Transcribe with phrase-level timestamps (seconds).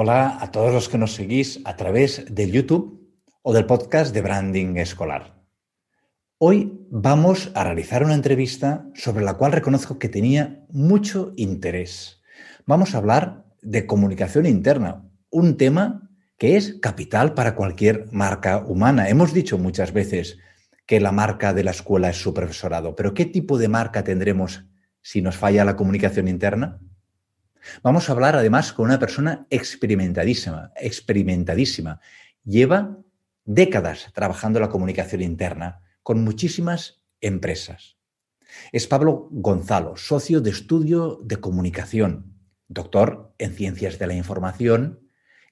[0.00, 3.10] Hola a todos los que nos seguís a través de YouTube
[3.42, 5.42] o del podcast de Branding Escolar.
[6.38, 12.22] Hoy vamos a realizar una entrevista sobre la cual reconozco que tenía mucho interés.
[12.64, 19.08] Vamos a hablar de comunicación interna, un tema que es capital para cualquier marca humana.
[19.08, 20.38] Hemos dicho muchas veces
[20.86, 24.64] que la marca de la escuela es su profesorado, pero ¿qué tipo de marca tendremos
[25.02, 26.78] si nos falla la comunicación interna?
[27.82, 32.00] Vamos a hablar además con una persona experimentadísima, experimentadísima.
[32.44, 32.98] Lleva
[33.44, 37.96] décadas trabajando la comunicación interna con muchísimas empresas.
[38.72, 42.34] Es Pablo Gonzalo, socio de estudio de comunicación,
[42.68, 45.00] doctor en ciencias de la información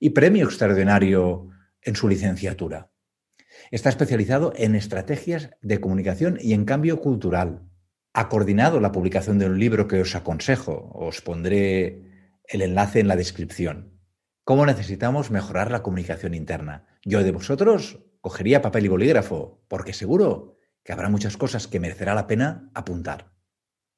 [0.00, 1.48] y premio extraordinario
[1.82, 2.90] en su licenciatura.
[3.70, 7.62] Está especializado en estrategias de comunicación y en cambio cultural.
[8.18, 10.90] Ha coordinado la publicación de un libro que os aconsejo.
[10.94, 12.00] Os pondré
[12.46, 14.00] el enlace en la descripción.
[14.42, 16.86] ¿Cómo necesitamos mejorar la comunicación interna?
[17.04, 22.14] Yo de vosotros cogería papel y bolígrafo, porque seguro que habrá muchas cosas que merecerá
[22.14, 23.32] la pena apuntar.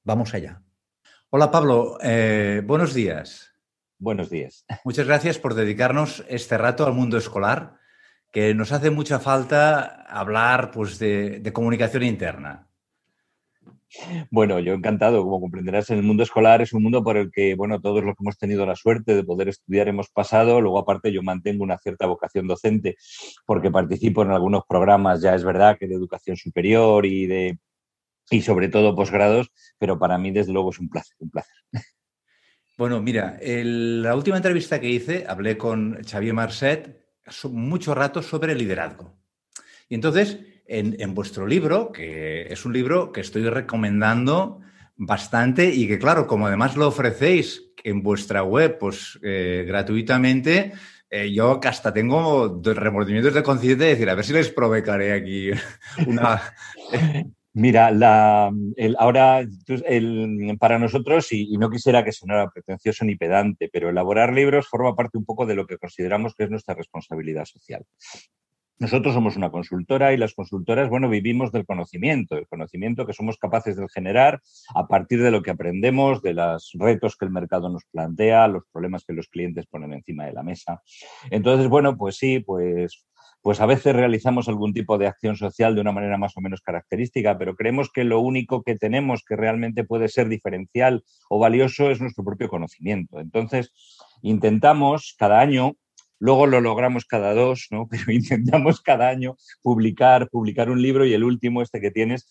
[0.03, 0.65] Vamos allá.
[1.31, 3.53] Hola Pablo, eh, buenos días.
[4.01, 4.65] Buenos días.
[4.85, 7.77] Muchas gracias por dedicarnos este rato al mundo escolar,
[8.33, 12.68] que nos hace mucha falta hablar pues, de, de comunicación interna.
[14.31, 15.23] Bueno, yo encantado.
[15.23, 18.15] Como comprenderás, en el mundo escolar es un mundo por el que, bueno, todos los
[18.15, 20.61] que hemos tenido la suerte de poder estudiar hemos pasado.
[20.61, 22.97] Luego, aparte, yo mantengo una cierta vocación docente
[23.47, 27.59] porque participo en algunos programas, ya es verdad, que de educación superior y de
[28.31, 31.57] y sobre todo posgrados, pero para mí, desde luego, es un placer, un placer.
[32.77, 37.09] Bueno, mira, la última entrevista que hice, hablé con Xavier Marcet
[37.51, 39.19] mucho rato sobre liderazgo.
[39.89, 40.39] Y entonces,
[40.69, 44.61] en, vuestro libro, que es un libro que estoy recomendando
[44.97, 50.73] bastante y que, claro, como además lo ofrecéis en vuestra web, pues eh, gratuitamente,
[51.09, 55.51] eh, yo hasta tengo remordimientos de conciencia de decir, a ver si les provocaré aquí
[56.07, 56.41] una...
[57.55, 58.53] Mira, la,
[58.99, 59.45] ahora
[60.61, 64.95] para nosotros, y, y, no quisiera que sonara pretencioso ni pedante, pero elaborar libros forma
[64.95, 67.85] parte un poco de lo que consideramos que es nuestra responsabilidad social.
[68.79, 73.37] Nosotros somos una consultora y las consultoras, bueno, vivimos del conocimiento, el conocimiento que somos
[73.37, 74.41] capaces de generar
[74.75, 78.65] a partir de lo que aprendemos, de los retos que el mercado nos plantea, los
[78.73, 80.83] problemas que los clientes ponen encima de la mesa.
[81.31, 83.05] Entonces, bueno, pues sí, pues
[83.41, 86.61] pues a veces realizamos algún tipo de acción social de una manera más o menos
[86.61, 91.91] característica, pero creemos que lo único que tenemos que realmente puede ser diferencial o valioso
[91.91, 93.21] es nuestro propio conocimiento.
[93.21, 93.73] Entonces,
[94.23, 95.77] intentamos cada año
[96.19, 97.89] Luego lo logramos cada dos, ¿no?
[97.91, 102.27] Pero intentamos cada año publicar, publicar un libro y el último, este que tienes,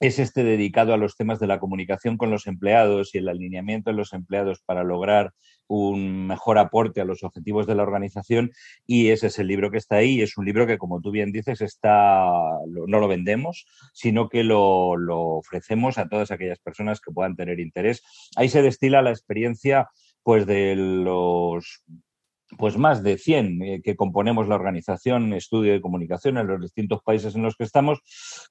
[0.00, 3.90] es este dedicado a los temas de la comunicación con los empleados y el alineamiento
[3.90, 5.32] de los empleados para lograr
[5.68, 8.50] un mejor aporte a los objetivos de la organización
[8.86, 10.20] y ese es el libro que está ahí.
[10.20, 12.28] Es un libro que, como tú bien dices, está,
[12.66, 17.60] no lo vendemos, sino que lo, lo ofrecemos a todas aquellas personas que puedan tener
[17.60, 18.02] interés.
[18.36, 19.88] Ahí se destila la experiencia
[20.22, 21.84] pues de los
[22.60, 27.02] pues más de 100 eh, que componemos la organización Estudio de Comunicación en los distintos
[27.02, 28.00] países en los que estamos.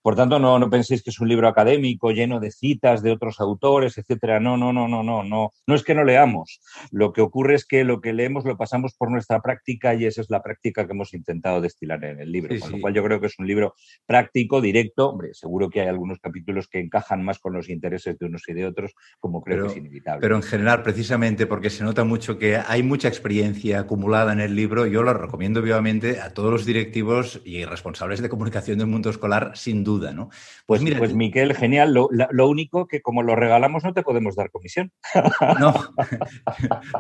[0.02, 3.40] Por tanto, no, no penséis que es un libro académico lleno de citas de otros
[3.40, 4.40] autores, etcétera.
[4.40, 5.52] No, no, no, no, no, no.
[5.68, 6.60] No es que no leamos.
[6.92, 10.22] Lo que ocurre es que lo que leemos lo pasamos por nuestra práctica y esa
[10.22, 12.60] es la práctica que hemos intentado destilar en el libro.
[12.60, 13.76] con lo cual yo creo que es un libro
[14.08, 15.10] práctico, directo.
[15.10, 18.54] Hombre, seguro que hay algunos capítulos que encajan más con los intereses de unos y
[18.54, 20.22] de otros, como creo que es inevitable.
[20.22, 24.56] Pero en general, precisamente porque se nota mucho que hay mucha experiencia formulada en el
[24.56, 29.10] libro, yo la recomiendo vivamente a todos los directivos y responsables de comunicación del mundo
[29.10, 30.30] escolar, sin duda, ¿no?
[30.66, 31.94] Pues, mira, pues Miquel, genial.
[31.94, 34.94] Lo, único que como lo regalamos no te podemos dar comisión.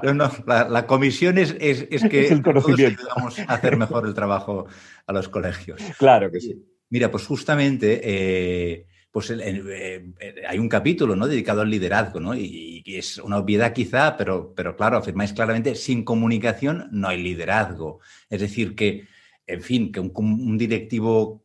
[0.04, 3.04] No, no, La, comisión es, es, que es el conocimiento.
[3.16, 4.66] todos a hacer mejor el trabajo
[5.08, 5.82] a los colegios.
[5.98, 6.62] Claro que sí.
[6.90, 10.14] Mira, pues justamente eh, pues eh,
[10.48, 11.28] hay un capítulo ¿no?
[11.28, 12.36] dedicado al liderazgo, ¿no?
[12.36, 18.00] Y, es una obviedad quizá, pero, pero claro, afirmáis claramente, sin comunicación no hay liderazgo.
[18.30, 19.08] Es decir, que,
[19.46, 21.44] en fin, que un, directivo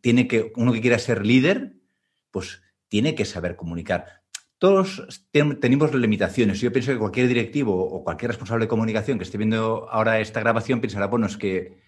[0.00, 1.74] tiene que, uno que quiera ser líder,
[2.30, 4.22] pues tiene que saber comunicar.
[4.58, 6.60] Todos tenemos limitaciones.
[6.60, 10.38] Yo pienso que cualquier directivo o cualquier responsable de comunicación que esté viendo ahora esta
[10.38, 11.78] grabación pensará, bueno, es que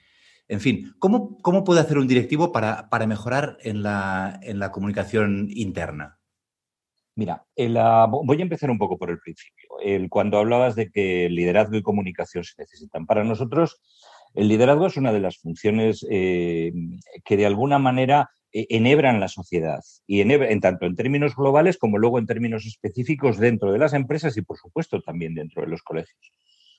[0.49, 6.19] en fin, ¿cómo, cómo puede hacer un directivo para, mejorar en la, comunicación interna?
[7.17, 7.47] Mira,
[8.09, 9.69] voy a empezar un poco por el principio.
[10.11, 13.07] cuando hablabas de que liderazgo y comunicación se necesitan.
[13.07, 13.81] Para nosotros,
[14.35, 16.71] el liderazgo es una de las funciones eh,
[17.25, 21.97] que de alguna manera eh, enhebran la sociedad y en tanto en términos globales como
[21.97, 25.83] luego en términos específicos dentro de las empresas y, por supuesto, también dentro de los
[25.83, 26.33] colegios.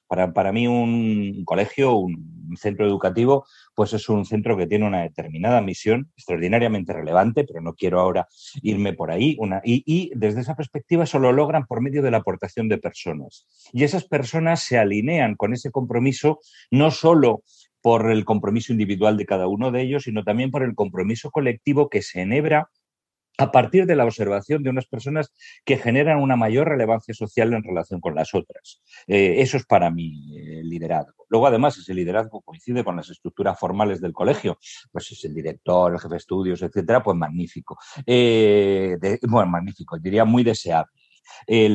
[0.08, 3.46] Para, para mí un colegio, un centro educativo,
[3.76, 8.28] pues es un centro que tiene una determinada misión extraordinariamente relevante, pero no quiero ahora
[8.62, 9.36] irme por ahí.
[9.40, 12.78] Una, y, y desde esa perspectiva eso lo logran por medio de la aportación de
[12.78, 13.46] personas.
[13.74, 16.40] Y esas personas se alinean con ese compromiso
[16.72, 17.44] no solo
[17.82, 21.90] por el compromiso individual de cada uno de ellos, sino también por el compromiso colectivo
[21.90, 22.70] que se enhebra
[23.38, 27.64] a partir de la observación de unas personas que generan una mayor relevancia social en
[27.64, 28.82] relación con las otras.
[29.08, 31.26] Eh, eso es para mí el liderazgo.
[31.30, 34.58] Luego, además, ese liderazgo coincide con las estructuras formales del colegio.
[34.92, 37.78] Pues es el director, el jefe de estudios, etcétera, pues magnífico.
[38.06, 40.92] Eh, bueno, magnífico, diría muy deseable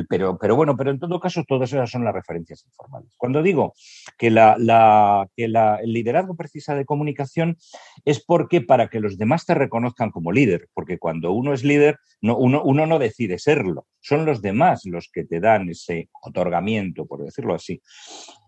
[0.09, 3.13] pero, pero bueno, pero en todo caso, todas esas son las referencias informales.
[3.17, 3.75] Cuando digo
[4.19, 7.57] que, la, que el liderazgo precisa de comunicación
[8.05, 11.99] es porque para que los demás te reconozcan como líder, porque cuando uno es líder,
[12.21, 17.25] no, uno, no decide serlo, son los demás los que te dan ese otorgamiento, por
[17.25, 17.81] decirlo así.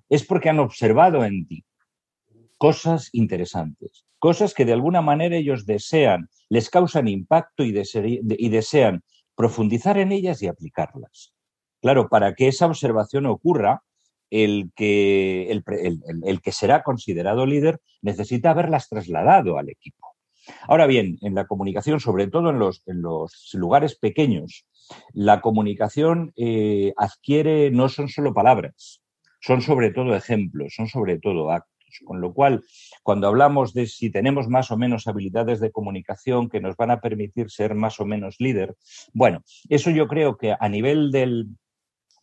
[0.09, 1.65] Es porque han observado en ti
[2.59, 9.03] cosas interesantes, cosas que de alguna manera ellos desean, les causan impacto y desean
[9.35, 11.35] profundizar en ellas y aplicarlas.
[11.81, 13.83] Claro, para que esa observación ocurra,
[14.31, 20.09] el que, el, que será considerado líder necesita haberlas trasladado al equipo.
[20.67, 24.67] Ahora bien, en la comunicación, sobre todo en los, en los lugares pequeños,
[25.13, 29.03] la comunicación eh, adquiere, no son solo palabras,
[29.41, 31.74] son sobre todo ejemplos, son sobre todo actos.
[32.05, 32.63] Con lo cual,
[33.03, 37.01] cuando hablamos de si tenemos más o menos habilidades de comunicación que nos van a
[37.01, 38.77] permitir ser más o menos líder,
[39.13, 41.49] bueno, eso yo creo que a nivel del,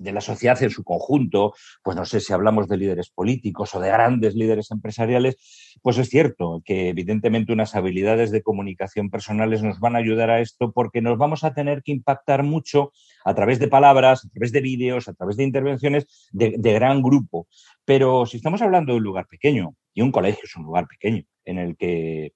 [0.02, 1.54] de la sociedad en su conjunto,
[1.84, 5.38] pues no sé si hablamos de líderes políticos o de grandes líderes empresariales,
[5.82, 10.42] pues es cierto que evidentemente unas habilidades de comunicación personales nos van a ayudar a
[10.42, 12.92] esto porque nos vamos a tener que impactar mucho
[13.24, 17.02] a través de palabras, a través de vídeos, a través de intervenciones de, de gran
[17.02, 17.48] grupo.
[17.86, 21.24] Pero si estamos hablando de un lugar pequeño, y un colegio es un lugar pequeño
[21.46, 22.34] en el que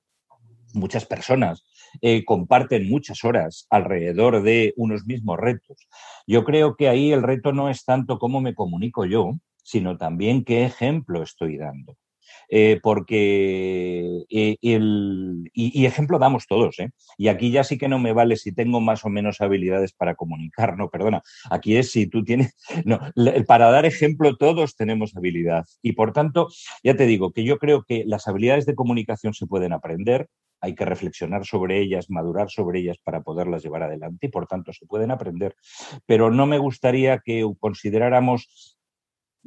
[0.75, 1.66] muchas personas
[2.01, 5.88] eh, comparten muchas horas alrededor de unos mismos retos.
[6.27, 9.33] Yo creo que ahí el reto no es tanto cómo me comunico yo,
[9.63, 11.95] sino también qué ejemplo estoy dando.
[12.49, 16.91] Eh, porque eh, el, y, ejemplo damos todos, ¿eh?
[17.17, 20.15] Y aquí ya sí que no me vale si tengo más o menos habilidades para
[20.15, 22.55] comunicar, no, perdona, aquí es si tú tienes,
[22.86, 23.00] no,
[23.48, 25.65] para dar ejemplo todos tenemos habilidad.
[25.81, 26.50] Y por tanto,
[26.83, 30.29] ya te digo que yo creo que las habilidades de comunicación se pueden aprender,
[30.62, 34.74] hay que reflexionar sobre ellas, madurar sobre ellas para poderlas llevar adelante y por tanto
[34.74, 35.55] se pueden aprender.
[36.05, 38.75] Pero no me gustaría que consideráramos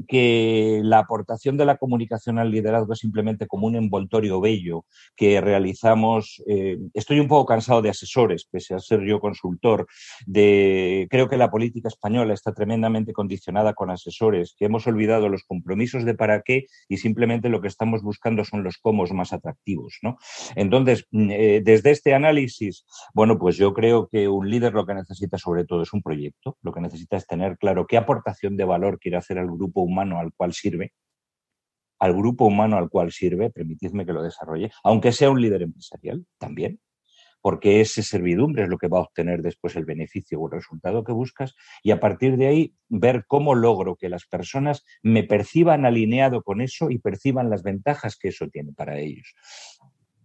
[0.07, 4.85] que la aportación de la comunicación al liderazgo es simplemente como un envoltorio bello
[5.17, 6.43] que realizamos.
[6.47, 9.87] Eh, estoy un poco cansado de asesores, pese a ser yo consultor.
[10.27, 15.45] De, creo que la política española está tremendamente condicionada con asesores, que hemos olvidado los
[15.45, 19.99] compromisos de para qué y simplemente lo que estamos buscando son los cómo más atractivos.
[20.03, 20.19] ¿no?
[20.57, 24.95] Entonces, mm, eh, desde este análisis, bueno, pues yo creo que un líder lo que
[24.95, 28.65] necesita sobre todo es un proyecto, lo que necesita es tener claro qué aportación de
[28.65, 30.93] valor quiere hacer al grupo humano al cual sirve,
[31.99, 36.25] al grupo humano al cual sirve, permitidme que lo desarrolle, aunque sea un líder empresarial
[36.39, 36.81] también,
[37.41, 41.05] porque ese servidumbre es lo que va a obtener después el beneficio o el resultado
[41.05, 45.85] que buscas, y a partir de ahí ver cómo logro que las personas me perciban
[45.85, 49.35] alineado con eso y perciban las ventajas que eso tiene para ellos.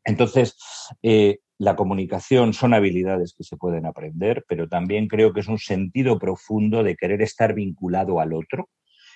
[0.05, 0.58] Entonces,
[1.01, 5.60] eh, la comunicación son habilidades que se pueden aprender, pero también creo que es un
[5.60, 8.70] sentido profundo de querer estar vinculado al otro,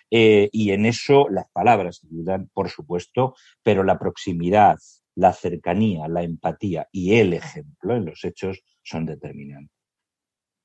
[0.10, 4.78] Eh, y en eso las palabras ayudan, por supuesto, pero la proximidad,
[5.16, 9.76] la cercanía, la empatía y el ejemplo en los hechos son determinantes.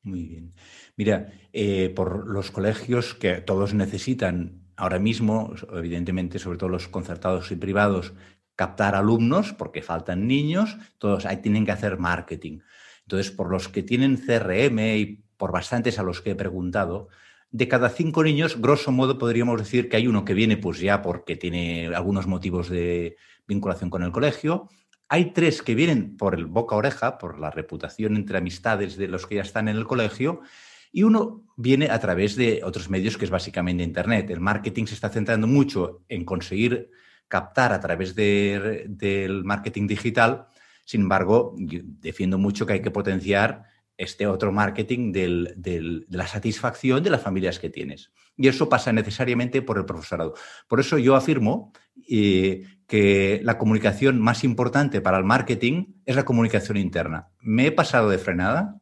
[0.02, 0.52] Muy bien.
[0.96, 7.52] Mira, eh, por los colegios que todos necesitan ahora mismo, evidentemente, sobre todo los concertados
[7.52, 8.14] y privados,
[8.56, 12.61] captar alumnos porque faltan niños, todos ahí tienen que hacer marketing.
[13.02, 17.08] Entonces, por los que tienen CRM y por bastantes a los que he preguntado,
[17.52, 21.02] de cada cinco niños, grosso modo, podríamos decir que hay uno que viene pues ya
[21.02, 23.16] porque tiene algunos motivos de
[23.47, 24.71] vinculación con el colegio.
[25.11, 29.26] Hay tres que vienen por el boca oreja, por la reputación entre amistades de los
[29.26, 30.40] que ya están en el colegio.
[30.90, 34.30] Y uno viene a través de otros medios, que es básicamente Internet.
[34.30, 36.90] El marketing se está centrando mucho en conseguir
[37.28, 40.47] captar a través del marketing digital.
[40.87, 43.64] Sin embargo, defiendo mucho que hay que potenciar
[44.02, 48.12] este otro marketing de la satisfacción de las familias que tienes.
[48.37, 50.35] Y eso pasa necesariamente por el profesorado.
[50.68, 51.73] Por eso yo afirmo
[52.09, 57.28] eh, que la comunicación más importante para el marketing es la comunicación interna.
[57.40, 58.78] ¿Me he pasado de frenada?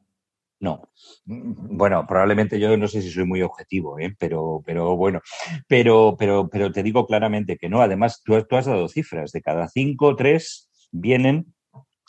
[0.61, 0.91] No.
[1.25, 4.15] Bueno, probablemente yo no sé si soy muy objetivo, ¿eh?
[4.19, 5.21] pero, pero bueno,
[5.67, 7.81] pero, pero, pero te digo claramente que no.
[7.81, 9.33] Además, tú, tú has dado cifras.
[9.33, 11.55] De cada cinco, tres vienen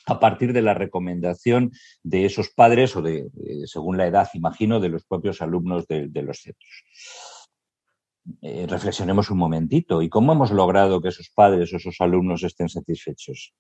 [0.06, 1.72] a partir de la recomendación
[2.04, 3.30] de esos padres o de,
[3.66, 6.84] según la edad, imagino, de los propios alumnos de, los centros.
[8.42, 10.02] Eh, reflexionemos un momentito.
[10.02, 13.54] ¿Y cómo hemos logrado que esos padres o esos alumnos estén satisfechos?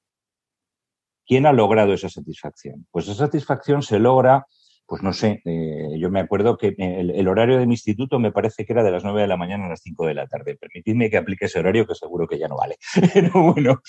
[1.26, 2.88] ¿Quién ha logrado esa satisfacción?
[2.92, 4.46] Pues esa satisfacción se logra
[4.92, 8.66] pues no sé, eh, yo me acuerdo que el, horario de mi instituto me parece
[8.66, 10.58] que era de las 9 de la mañana a las 5 de la tarde.
[10.58, 12.76] Permitidme que aplique ese horario que seguro que ya no vale.
[13.14, 13.82] Pero bueno,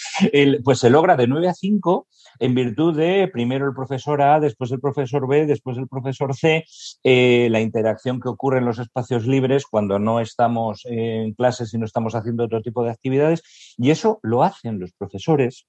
[0.62, 2.06] pues se logra de 9 a 5
[2.38, 6.64] en virtud de primero el profesor A, después el profesor B, después el profesor C,
[7.02, 11.78] eh, la interacción que ocurre en los espacios libres cuando no estamos en clases y
[11.78, 13.42] no estamos haciendo otro tipo de actividades.
[13.76, 15.66] Y eso lo hacen los profesores,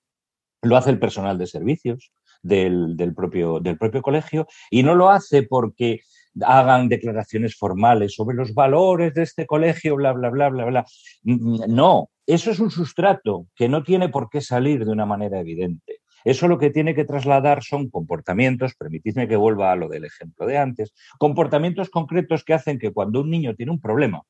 [0.61, 2.11] lo hace el personal de servicios,
[2.43, 6.01] del, propio, del propio colegio y no lo hace porque
[6.41, 10.85] hagan declaraciones formales sobre los valores de este colegio, bla, bla, bla, bla, bla.
[11.23, 15.99] No, eso es un sustrato que no tiene por qué salir de una manera evidente.
[16.25, 20.45] Eso lo que tiene que trasladar son comportamientos, permitidme que vuelva a lo del ejemplo
[20.45, 24.23] de antes, comportamientos concretos que hacen que cuando un niño tiene un problema,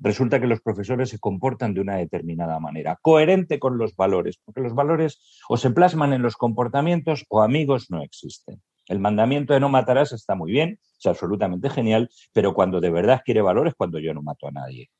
[0.00, 4.60] resulta que los profesores se comportan de una determinada manera, coherente con los valores, porque
[4.60, 8.62] los valores o se plasman en los comportamientos o amigos no existen.
[8.86, 13.22] El mandamiento de no matarás está muy bien, es absolutamente genial, pero cuando de verdad
[13.24, 14.90] quiere valor es cuando yo no mato a nadie.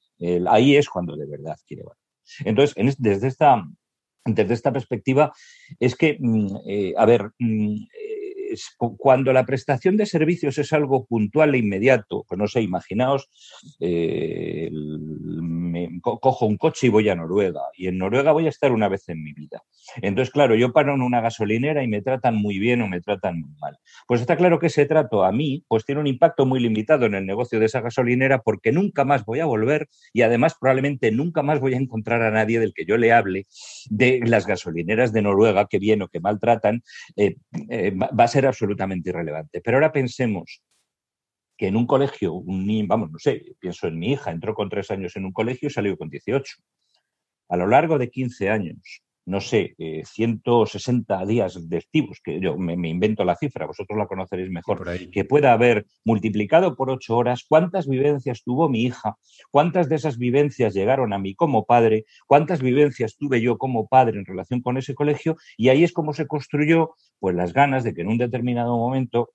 [0.48, 1.98] ahí es cuando de verdad quiere valor.
[2.44, 3.62] Entonces, desde, esta,
[4.24, 5.32] desde esta perspectiva,
[5.78, 7.76] es que, mm, eh, a ver, mm,
[8.78, 13.28] cuando la prestación de servicios es algo puntual e inmediato, pues no sé, imaginaos,
[13.80, 14.70] eh,
[16.04, 19.08] cojo un coche y voy a Noruega, y en Noruega voy a estar una vez
[19.08, 19.62] en mi vida.
[19.96, 23.40] Entonces, claro, yo paro en una gasolinera y me tratan muy bien o me tratan
[23.40, 23.78] muy mal.
[24.06, 27.14] Pues está claro que ese trato a mí, pues tiene un impacto muy limitado en
[27.14, 31.42] el negocio de esa gasolinera porque nunca más voy a volver y además probablemente nunca
[31.42, 33.46] más voy a encontrar a nadie del que yo le hable
[33.90, 36.82] de las gasolineras de Noruega que bien o que maltratan,
[37.16, 37.36] eh,
[37.68, 39.60] eh, va a ser absolutamente irrelevante.
[39.60, 40.60] Pero ahora pensemos
[41.64, 44.90] que en un colegio, un vamos, no sé, pienso en mi hija, entró con tres
[44.90, 46.56] años en un colegio y salió con 18.
[47.48, 52.74] A lo largo de 15 años, no sé, 160 eh, días lectivos, que yo me,
[52.86, 57.88] invento la cifra, vosotros la conoceréis mejor, que pueda haber multiplicado por ocho horas, cuántas
[57.88, 59.16] vivencias tuvo mi hija,
[59.50, 64.18] cuántas de esas vivencias llegaron a mí como padre, cuántas vivencias tuve yo como padre
[64.18, 67.94] en relación con ese colegio, y ahí es como se construyó pues las ganas de
[67.94, 69.30] que en un determinado momento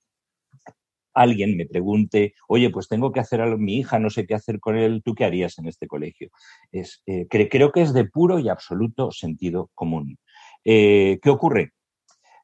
[1.13, 4.59] alguien me pregunte, oye, pues tengo que hacer a mi hija, no sé qué hacer
[4.59, 6.29] con él, ¿tú qué harías en este colegio?
[6.71, 10.17] Es, eh, creo que es de puro y absoluto sentido común.
[10.63, 11.71] Eh, ¿Qué ocurre?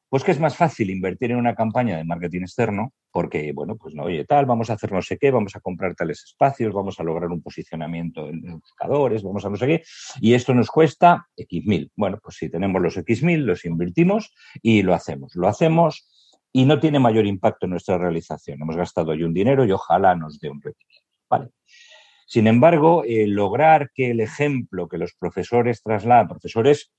[0.08, 3.96] Pues que es más fácil invertir en una campaña de marketing externo, porque, bueno, pues
[3.96, 7.00] no, oye, tal, vamos a hacer no sé qué, vamos a comprar tales espacios, vamos
[7.00, 9.84] a lograr un posicionamiento en buscadores, vamos a no sé qué,
[10.22, 11.92] y esto nos cuesta X mil.
[11.96, 14.32] Bueno, pues si tenemos los X mil, los invertimos
[14.62, 15.36] y lo hacemos.
[15.36, 16.08] Lo hacemos
[16.56, 18.62] y no tiene mayor impacto en nuestra realización.
[18.62, 21.06] Hemos gastado ahí un dinero y ojalá nos dé un rendimiento.
[21.30, 21.50] Vale.
[22.26, 26.94] Sin embargo, eh, lograr que el ejemplo que los profesores trasladan, profesores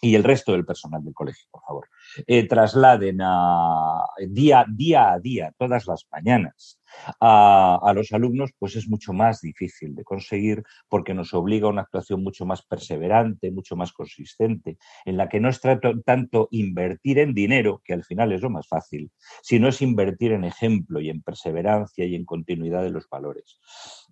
[0.00, 1.88] y el resto del personal del colegio, por favor,
[2.26, 6.80] eh, trasladen a, día, día a día, todas las mañanas,
[7.20, 11.82] a, los alumnos, pues es mucho más difícil de conseguir porque nos obliga a una
[11.82, 15.60] actuación mucho más perseverante, mucho más consistente, en la que no es
[16.04, 19.10] tanto invertir en dinero, que al final es lo más fácil,
[19.42, 23.58] sino es invertir en ejemplo y en perseverancia y en continuidad de los valores.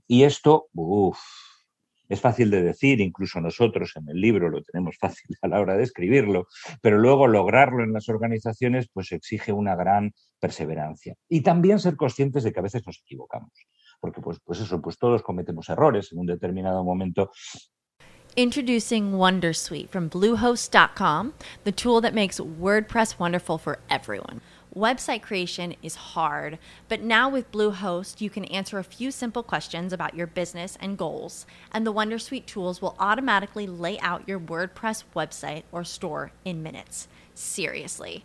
[0.06, 1.18] Y esto, uff,
[2.08, 5.76] es fácil de decir, incluso nosotros en el libro lo tenemos fácil a la hora
[5.76, 6.46] de escribirlo,
[6.80, 11.14] pero luego lograrlo en las organizaciones pues exige una gran perseverancia.
[11.28, 13.52] Y también ser conscientes de que a veces nos equivocamos,
[14.00, 17.30] porque pues, pues eso, pues todos cometemos errores en un determinado momento
[18.36, 24.40] Introducing Wondersuite from Bluehost.com, the tool that makes WordPress wonderful for everyone.
[24.76, 29.92] Website creation is hard, but now with Bluehost, you can answer a few simple questions
[29.92, 35.04] about your business and goals, and the Wondersuite tools will automatically lay out your WordPress
[35.14, 37.06] website or store in minutes.
[37.34, 38.24] Seriously.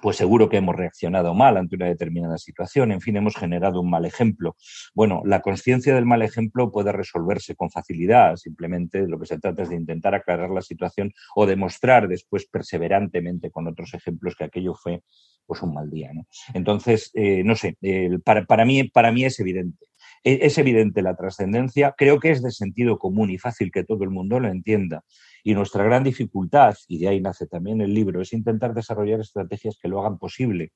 [0.00, 3.90] Pues seguro que hemos reaccionado mal ante una determinada situación, en fin, hemos generado un
[3.90, 4.56] mal ejemplo.
[4.94, 9.62] Bueno, la conciencia del mal ejemplo puede resolverse con facilidad, simplemente lo que se trata
[9.62, 14.74] es de intentar aclarar la situación o demostrar después perseverantemente con otros ejemplos que aquello
[14.74, 15.02] fue
[15.46, 16.10] pues un mal día.
[16.52, 17.76] Entonces, eh, no sé,
[18.22, 19.86] para, mí, para mí es evidente.
[20.22, 24.04] E, es evidente la trascendencia, creo que es de sentido común y fácil que todo
[24.04, 25.04] el mundo lo entienda.
[25.48, 29.78] Y nuestra gran dificultad, y de ahí nace también el libro, es intentar desarrollar estrategias
[29.80, 30.72] que lo hagan posible,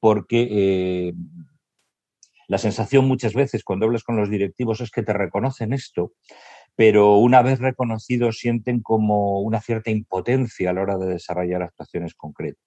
[0.00, 1.14] porque eh,
[2.46, 6.12] la sensación muchas veces cuando hablas con los directivos es que te reconocen esto,
[6.76, 12.14] pero una vez reconocido sienten como una cierta impotencia a la hora de desarrollar actuaciones
[12.14, 12.60] concretas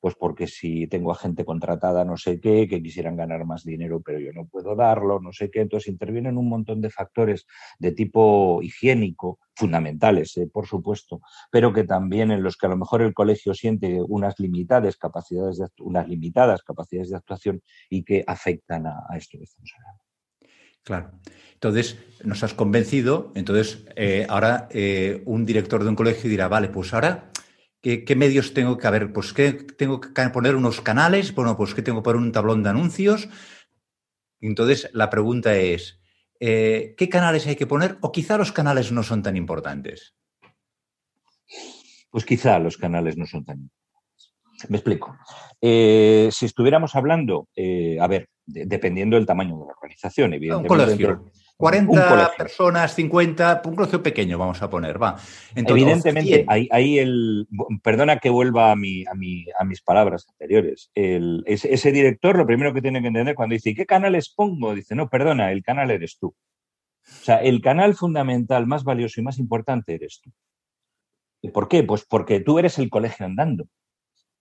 [0.00, 4.00] pues porque si tengo a gente contratada no sé qué, que quisieran ganar más dinero,
[4.00, 5.60] pero yo no puedo darlo, no sé qué.
[5.60, 7.46] Entonces intervienen un montón de factores
[7.78, 12.76] de tipo higiénico, fundamentales, eh, por supuesto, pero que también en los que a lo
[12.76, 18.24] mejor el colegio siente unas limitadas capacidades de, unas limitadas capacidades de actuación y que
[18.26, 20.02] afectan a, esto que estamos hablando.
[20.84, 21.10] Claro.
[21.54, 23.32] Entonces, nos has convencido.
[23.34, 27.30] Entonces, eh, ahora eh, un director de un colegio dirá, vale, pues ahora
[27.80, 29.12] ¿Qué, medios tengo que haber?
[29.12, 32.62] Pues que tengo que poner unos canales, bueno, pues que tengo que poner un tablón
[32.62, 33.28] de anuncios.
[34.40, 36.00] Entonces, la pregunta es,
[36.40, 37.98] eh, ¿qué canales hay que poner?
[38.00, 40.16] O quizá los canales no son tan importantes.
[42.10, 44.34] Pues quizá los canales no son tan importantes.
[44.68, 45.16] Me explico.
[45.60, 50.96] Eh, si estuviéramos hablando, eh, a ver, dependiendo del tamaño de la organización, evidentemente.
[51.58, 55.18] 40 personas, 50, un colegio pequeño vamos a poner, va.
[55.56, 57.48] Evidentemente, ahí, el,
[57.82, 62.46] perdona que vuelva a, mi, a, mi, a mis palabras anteriores, el, ese, director lo
[62.46, 64.72] primero que tiene que entender cuando dice, ¿qué canales pongo?
[64.72, 66.28] Dice, no, perdona, el canal eres tú.
[66.28, 70.30] O sea, el canal fundamental más valioso y más importante eres tú.
[71.42, 71.82] ¿Y por qué?
[71.82, 73.66] Pues porque tú eres el colegio andando.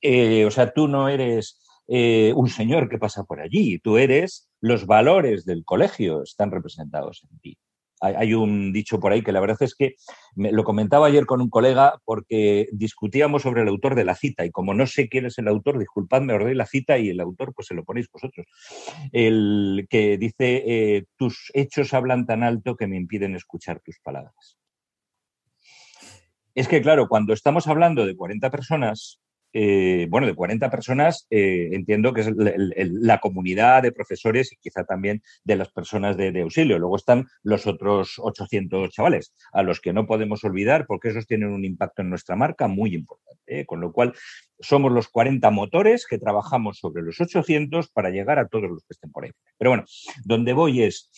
[0.01, 4.49] Eh, o sea, tú no eres eh, un señor que pasa por allí, tú eres
[4.59, 7.57] los valores del colegio, están representados en ti.
[7.99, 9.95] Hay, un dicho por ahí que la verdad es que
[10.35, 14.45] me, lo comentaba ayer con un colega porque discutíamos sobre el autor de la cita
[14.45, 17.19] y como no sé quién es el autor, disculpadme, os doy la cita y el
[17.19, 18.45] autor pues se lo ponéis vosotros.
[19.11, 24.59] El que dice, eh, tus hechos hablan tan alto que me impiden escuchar tus palabras.
[26.53, 29.19] Es que claro, cuando estamos hablando de 40 personas,
[29.59, 34.83] eh, bueno, de 40 personas, eh, entiendo que es la comunidad de profesores y quizá
[34.83, 36.77] también de las personas de, auxilio.
[36.77, 41.49] Luego están los otros 800 chavales, a los que no podemos olvidar porque esos tienen
[41.49, 43.65] un impacto en nuestra marca muy importante.
[43.65, 44.13] Con lo cual,
[44.59, 48.93] somos los 40 motores que trabajamos sobre los 800 para llegar a todos los que
[48.93, 49.31] estén por ahí.
[49.57, 49.85] Pero bueno,
[50.23, 51.09] donde voy es,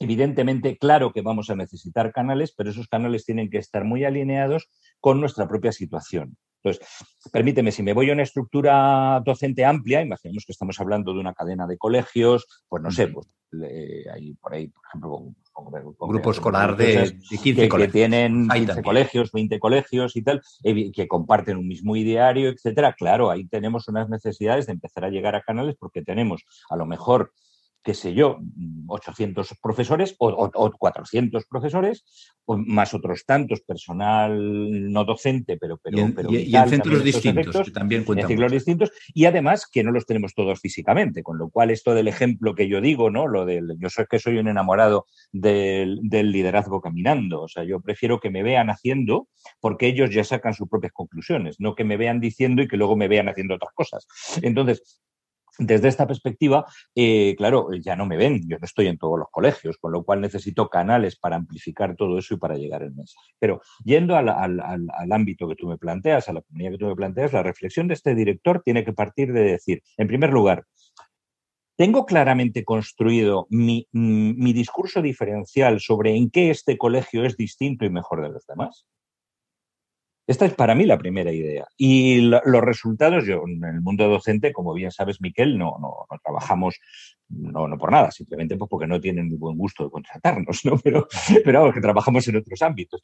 [0.00, 4.68] Evidentemente, claro que vamos a necesitar canales, pero esos canales tienen que estar muy alineados
[4.98, 6.36] con nuestra propia situación.
[6.62, 6.86] Entonces,
[7.32, 11.34] permíteme, si me voy a una estructura docente amplia, imaginemos que estamos hablando de una
[11.34, 13.26] cadena de colegios, pues no sé, pues
[14.14, 15.34] hay por ahí, por ejemplo,
[16.08, 17.92] grupo escolar de, 15 colegios.
[17.92, 22.94] Que tienen 15 colegios, 20 colegios y tal, que comparten un mismo ideario, etcétera.
[22.94, 26.86] Claro, ahí tenemos unas necesidades de empezar a llegar a canales porque tenemos a lo
[26.86, 27.32] mejor
[27.82, 28.38] qué sé yo,
[28.86, 32.04] 800 profesores o, 400 profesores,
[32.46, 35.78] más otros tantos personal no docente, pero...
[35.78, 40.34] pero, y en, centros distintos, también En ciclos distintos, y además que no los tenemos
[40.34, 43.26] todos físicamente, con lo cual esto del ejemplo que yo digo, ¿no?
[43.26, 47.80] Lo del, yo soy que soy un enamorado del, del liderazgo caminando, o sea, yo
[47.80, 49.28] prefiero que me vean haciendo
[49.60, 52.96] porque ellos ya sacan sus propias conclusiones, no que me vean diciendo y que luego
[52.96, 54.06] me vean haciendo otras cosas.
[54.42, 55.00] Entonces,
[55.58, 59.28] desde esta perspectiva, eh, claro, ya no me ven, yo no estoy en todos los
[59.30, 63.32] colegios, con lo cual necesito canales para amplificar todo eso y para llegar el mensaje.
[63.38, 64.28] Pero yendo al,
[65.10, 67.94] ámbito que tú me planteas, a la comunidad que tú me planteas, la reflexión de
[67.94, 70.64] este director tiene que partir de decir, en primer lugar,
[71.74, 77.90] ¿Tengo claramente construido mi, mi, discurso diferencial sobre en qué este colegio es distinto y
[77.90, 78.86] mejor de los demás?
[80.26, 81.66] Esta es para mí la primera idea.
[81.76, 86.78] Y los resultados, yo en el mundo docente, como bien sabes, Miquel, no, no, trabajamos,
[87.28, 90.78] no, no, por nada, simplemente pues porque no tienen muy buen gusto de contratarnos, ¿no?
[90.78, 91.08] Pero,
[91.44, 93.02] pero que trabajamos en otros ámbitos.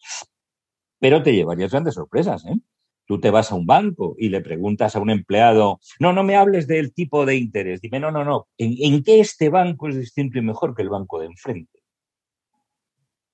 [1.00, 2.56] Pero te llevarías grandes sorpresas, ¿eh?
[3.04, 6.36] Tú te vas a un banco y le preguntas a un empleado, no, no me
[6.36, 10.38] hables del tipo de interés, dime, no, no, no, ¿en, qué este banco es distinto
[10.38, 11.80] y mejor que el banco de enfrente?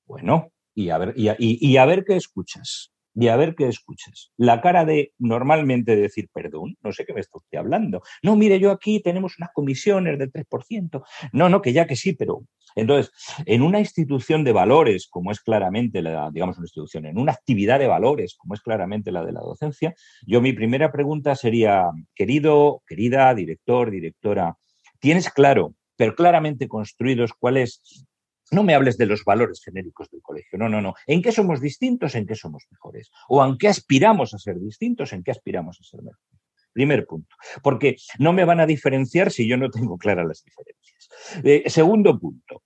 [0.06, 4.32] Bueno, y a ver, y a ver qué escuchas y a ver qué escuchas.
[4.36, 8.02] La cara de normalmente decir, perdón, no sé qué me está usted hablando.
[8.22, 11.04] No, mire, yo aquí tenemos unas comisiones del 3%.
[11.32, 12.44] No, no, que ya que sí, pero.
[12.76, 13.12] Entonces,
[13.46, 17.78] en una institución de valores, como es claramente la, digamos, una institución, en una actividad
[17.78, 19.94] de valores, como es claramente la de la docencia,
[20.26, 21.84] yo mi primera pregunta sería,
[22.16, 24.56] querido, querida, director, directora,
[24.98, 28.06] ¿tienes claro, pero claramente construidos cuál es
[28.50, 30.94] no me hables de los valores genéricos del colegio, no, no, no.
[31.06, 32.14] ¿En qué somos distintos?
[32.14, 33.10] ¿En qué somos mejores?
[33.28, 35.12] ¿O en qué aspiramos a ser distintos?
[35.12, 36.40] ¿En qué aspiramos a ser mejores?
[36.72, 37.36] Primer punto.
[37.62, 41.08] Porque no me van a diferenciar si yo no tengo claras las diferencias.
[41.42, 42.62] Eh, segundo punto.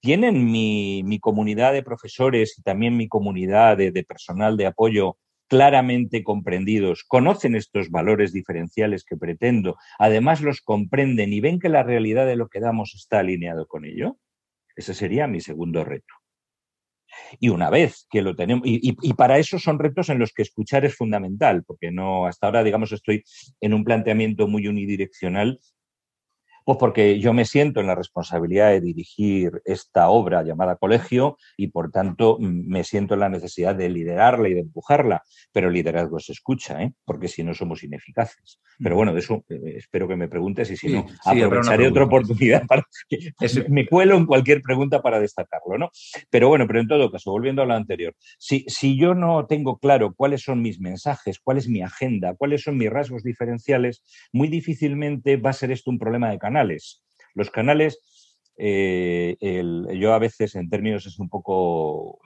[0.00, 6.22] ¿Tienen mi, comunidad de profesores y también mi comunidad de, de personal de apoyo claramente
[6.22, 12.24] comprendidos, conocen estos valores diferenciales que pretendo, además los comprenden y ven que la realidad
[12.26, 14.16] de lo que damos está alineado con ello?
[14.80, 16.14] Ese sería mi segundo reto.
[17.38, 20.86] Y una vez que lo tenemos, y, para eso son retos en los que escuchar
[20.86, 23.22] es fundamental, porque no, hasta ahora, digamos, estoy
[23.60, 25.60] en un planteamiento muy unidireccional
[26.70, 31.66] pues porque yo me siento en la responsabilidad de dirigir esta obra llamada colegio y
[31.66, 36.20] por tanto me siento en la necesidad de liderarla y de empujarla, pero el liderazgo
[36.20, 36.92] se escucha, ¿eh?
[37.04, 38.60] porque si no somos ineficaces.
[38.78, 42.64] Pero bueno, de eso eh, espero que me preguntes y si no, aprovecharé otra oportunidad
[42.68, 43.32] para que
[43.68, 45.90] me cuelo en cualquier pregunta para destacarlo, ¿no?
[46.30, 49.78] Pero bueno, pero en todo caso, volviendo a lo anterior, si, si yo no tengo
[49.78, 54.46] claro cuáles son mis mensajes, cuál es mi agenda, cuáles son mis rasgos diferenciales, muy
[54.46, 56.38] difícilmente va a ser esto un problema de
[57.34, 59.36] Los canales, eh,
[59.94, 62.20] yo a veces en términos es un poco,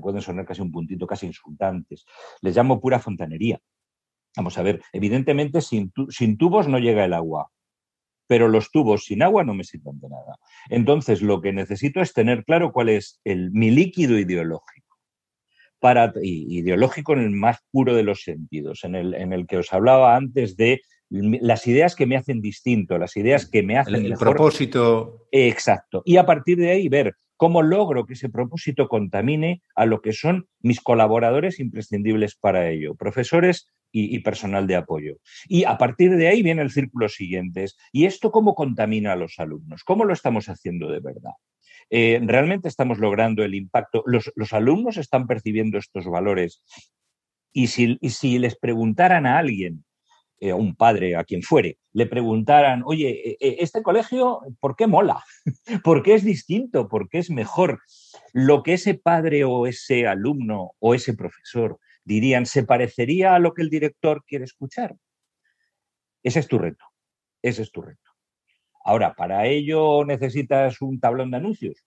[0.00, 2.04] pueden sonar casi un puntito, casi insultantes,
[2.40, 3.60] les llamo pura fontanería.
[4.36, 5.92] Vamos a ver, evidentemente sin,
[6.38, 7.50] tubos no llega el agua,
[8.26, 10.38] pero los tubos sin agua no me sirven de nada.
[10.68, 14.98] Entonces, lo que necesito es tener claro cuál es el, mi líquido ideológico.
[15.80, 20.54] Para, ideológico en el más puro de los sentidos, en el que os hablaba antes
[20.56, 24.04] de las ideas que me hacen distinto, las ideas que me hacen.
[24.04, 25.26] El, propósito.
[25.32, 26.02] Exacto.
[26.04, 30.12] Y a partir de ahí ver cómo logro que ese propósito contamine a lo que
[30.12, 35.16] son mis colaboradores imprescindibles para ello, profesores y, personal de apoyo.
[35.48, 37.64] Y a partir de ahí viene el círculo siguiente.
[37.92, 39.82] ¿Y esto cómo contamina a los alumnos?
[39.82, 41.32] ¿Cómo lo estamos haciendo de verdad?
[41.88, 44.04] Eh, ¿Realmente estamos logrando el impacto?
[44.06, 46.62] ¿Los, alumnos están percibiendo estos valores?
[47.52, 49.84] Y si, y si les preguntaran a alguien
[50.40, 54.74] eh, a un padre, a quien fuere, le preguntaran, oye, eh, eh, este colegio, ¿por
[54.74, 55.22] qué mola?
[55.84, 56.88] ¿Por qué es distinto?
[56.88, 57.80] ¿Por qué es mejor?
[58.32, 63.52] Lo que ese padre o ese alumno o ese profesor dirían, ¿se parecería a lo
[63.52, 64.96] que el director quiere escuchar?
[66.22, 66.86] Ese es tu reto,
[67.42, 68.10] ese es tu reto.
[68.82, 71.84] Ahora, ¿para ello necesitas un tablón de anuncios?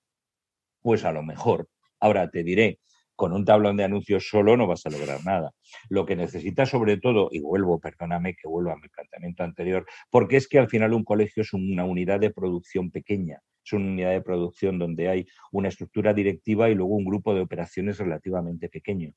[0.81, 1.69] Pues a lo mejor.
[1.99, 2.79] Ahora te diré,
[3.15, 5.52] con un tablón de anuncios solo no vas a lograr nada.
[5.89, 10.38] Lo que necesitas sobre todo, y vuelvo, perdóname que vuelvo a mi planteamiento anterior, porque
[10.38, 14.12] es que al final un colegio es una unidad de producción pequeña, es una unidad
[14.12, 19.13] de producción donde hay una estructura directiva y luego un grupo de operaciones relativamente pequeño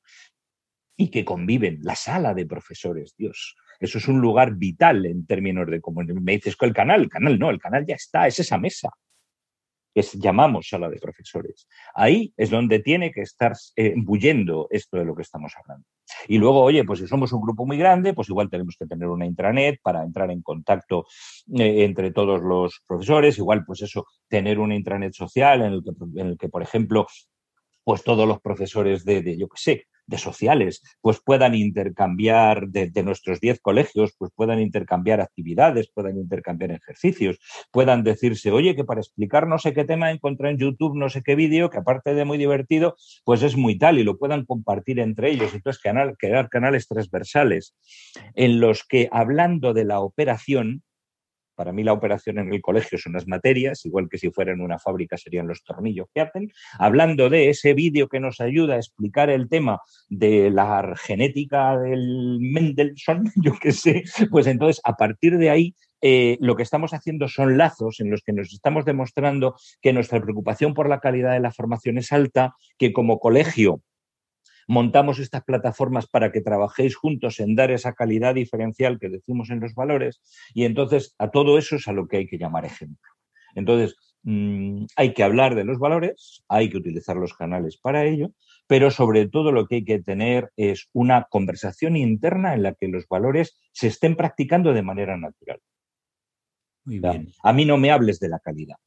[0.99, 3.55] y que conviven, la sala de profesores, Dios.
[3.79, 7.37] Eso es un lugar vital en términos de, como me dices, el canal, el canal
[7.37, 8.89] no, el canal ya está, es esa mesa
[9.97, 11.67] que llamamos sala de profesores.
[11.95, 13.95] Ahí es donde tiene que estar eh,
[14.69, 15.87] esto de lo que estamos hablando.
[16.27, 19.07] Y luego, oye, pues si somos un grupo muy grande, pues igual tenemos que tener
[19.07, 21.07] una intranet para entrar en contacto
[21.57, 26.21] eh, entre todos los profesores, igual pues eso, tener una intranet social en el que,
[26.21, 27.07] en el que por ejemplo,
[27.83, 32.91] pues todos los profesores de, de yo qué sé, de sociales, pues puedan intercambiar de,
[33.03, 37.37] nuestros 10 colegios, pues puedan intercambiar actividades, puedan intercambiar ejercicios,
[37.71, 41.21] puedan decirse, oye, que para explicar no sé qué tema encontré en YouTube, no sé
[41.23, 44.99] qué vídeo, que aparte de muy divertido, pues es muy tal y lo puedan compartir
[44.99, 45.53] entre ellos.
[45.53, 45.81] Entonces,
[46.17, 47.75] crear canales transversales
[48.35, 50.83] en los que, hablando de la operación,
[51.57, 54.61] para mí la operación en el colegio son las materias, igual que si fuera en
[54.61, 56.51] una fábrica serían los tornillos que hacen.
[56.77, 62.37] Hablando de ese vídeo que nos ayuda a explicar el tema de la genética del
[62.39, 67.27] Mendelssohn, yo qué sé, pues entonces a partir de ahí eh, lo que estamos haciendo
[67.27, 71.39] son lazos en los que nos estamos demostrando que nuestra preocupación por la calidad de
[71.39, 73.81] la formación es alta, que como colegio
[74.67, 79.61] montamos estas plataformas para que trabajéis juntos en dar esa calidad diferencial que decimos en
[79.61, 80.21] los valores
[80.53, 83.11] y entonces a todo eso es a lo que hay que llamar ejemplo.
[83.55, 88.31] Entonces, mm, hay que hablar de los valores, hay que utilizar los canales para ello,
[88.67, 92.87] pero sobre todo lo que hay que tener es una conversación interna en la que
[92.87, 95.59] los valores se estén practicando de manera natural.
[96.83, 97.31] Muy bien.
[97.43, 98.77] A mí no me hables de la calidad.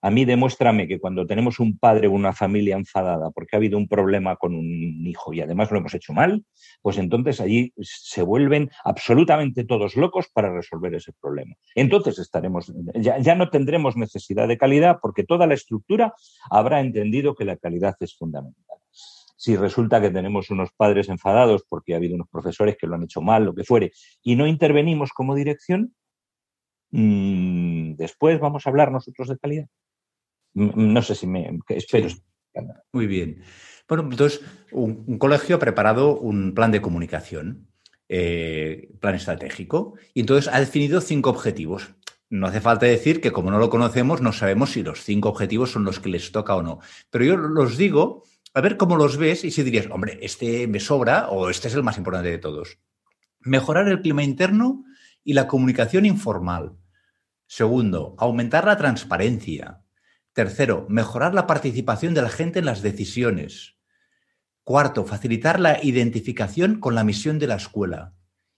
[0.00, 3.76] A mí demuéstrame que cuando tenemos un padre o una familia enfadada porque ha habido
[3.76, 6.44] un problema con un hijo y además lo hemos hecho mal,
[6.82, 11.56] pues entonces allí se vuelven absolutamente todos locos para resolver ese problema.
[11.74, 16.14] Entonces estaremos, ya, no tendremos necesidad de calidad porque toda la estructura
[16.48, 18.78] habrá entendido que la calidad es fundamental
[19.40, 23.04] si resulta que tenemos unos padres enfadados porque ha habido unos profesores que lo han
[23.04, 25.94] hecho mal, lo que fuere, y no intervenimos como dirección,
[26.90, 29.68] mm, después vamos a hablar nosotros de calidad.
[30.58, 31.58] No sé si me...
[31.68, 32.08] Espero.
[32.92, 33.42] Muy bien.
[33.88, 34.42] Bueno, entonces,
[34.72, 37.68] un, colegio ha preparado un plan de comunicación,
[38.08, 41.94] eh, plan estratégico, y entonces ha definido cinco objetivos.
[42.28, 45.70] No hace falta decir que como no lo conocemos, no sabemos si los cinco objetivos
[45.70, 46.80] son los que les toca o no.
[47.10, 50.80] Pero yo los digo, a ver cómo los ves y si dirías, hombre, este me
[50.80, 52.78] sobra o este es el más importante de todos.
[53.40, 54.84] Mejorar el clima interno
[55.24, 56.76] y la comunicación informal.
[57.46, 59.80] Segundo, aumentar la transparencia.
[60.38, 63.74] Tercero, mejorar la participación de la gente en las decisiones.
[64.62, 68.14] Cuarto, facilitar la identificación con la misión de la escuela.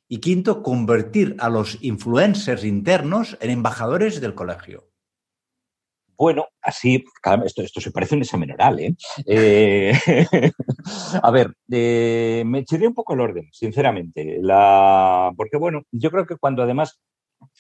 [0.07, 4.91] Y quinto, convertir a los influencers internos en embajadores del colegio.
[6.19, 7.03] Bueno, así,
[7.47, 8.95] esto, se parece a un examen oral, ¿eh?
[9.25, 9.93] eh
[11.23, 14.39] a ver, eh, me echaría un poco el orden, sinceramente.
[14.43, 17.01] La, porque, bueno, yo creo que cuando además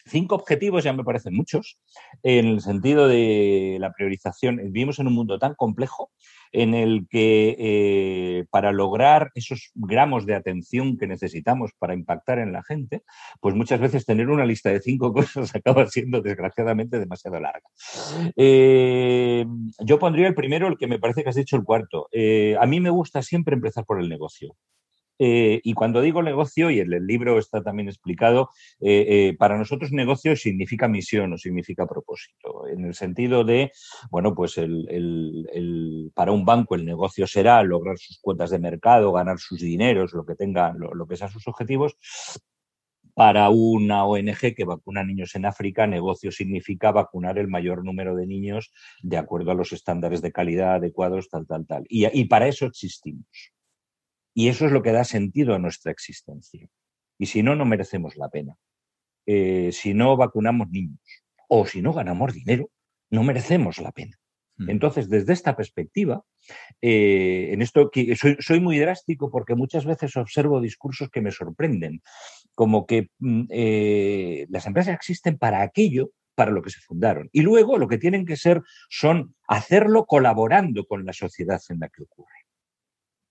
[0.07, 1.79] Cinco objetivos ya me parecen muchos,
[2.23, 4.57] en el sentido de la priorización.
[4.57, 6.11] Vivimos en un mundo tan complejo
[6.53, 12.53] en el que eh, para lograr esos gramos de atención que necesitamos para impactar en
[12.53, 13.03] la gente,
[13.41, 17.69] pues muchas veces tener una lista de cinco cosas acaba siendo desgraciadamente demasiado larga.
[18.37, 19.47] Eh,
[19.81, 22.09] yo pondría el primero, el que me parece que has dicho el cuarto.
[22.13, 24.57] Eh, a mí me gusta siempre empezar por el negocio.
[25.23, 28.49] Eh, y cuando digo negocio, y en el libro está también explicado,
[28.81, 33.71] eh, eh, para nosotros negocio significa misión o significa propósito, en el sentido de,
[34.11, 34.59] bueno, pues
[36.15, 40.25] para un banco el negocio será lograr sus cuotas de mercado, ganar sus dineros, lo
[40.25, 41.99] que tenga, lo, que sean sus objetivos.
[43.15, 48.27] Para una ONG que vacuna niños en África, negocio significa vacunar el mayor número de
[48.27, 51.85] niños de acuerdo a los estándares de calidad adecuados, tal, tal, tal.
[51.91, 53.53] y para eso existimos.
[54.35, 56.69] Y eso es lo que da sentido a nuestra existencia.
[57.19, 58.57] Y si no, no merecemos la pena.
[59.27, 61.01] Eh, si no vacunamos niños
[61.49, 62.71] o si no ganamos dinero,
[63.11, 64.17] no merecemos la pena.
[64.57, 64.71] Mm.
[64.71, 66.23] Entonces, desde esta perspectiva,
[66.81, 72.03] eh, en esto que soy, muy drástico porque muchas veces observo discursos que me sorprenden,
[72.55, 77.29] como que mm, eh, las empresas existen para aquello para lo que se fundaron.
[77.33, 81.89] Y luego lo que tienen que ser son hacerlo colaborando con la sociedad en la
[81.89, 82.40] que ocurre.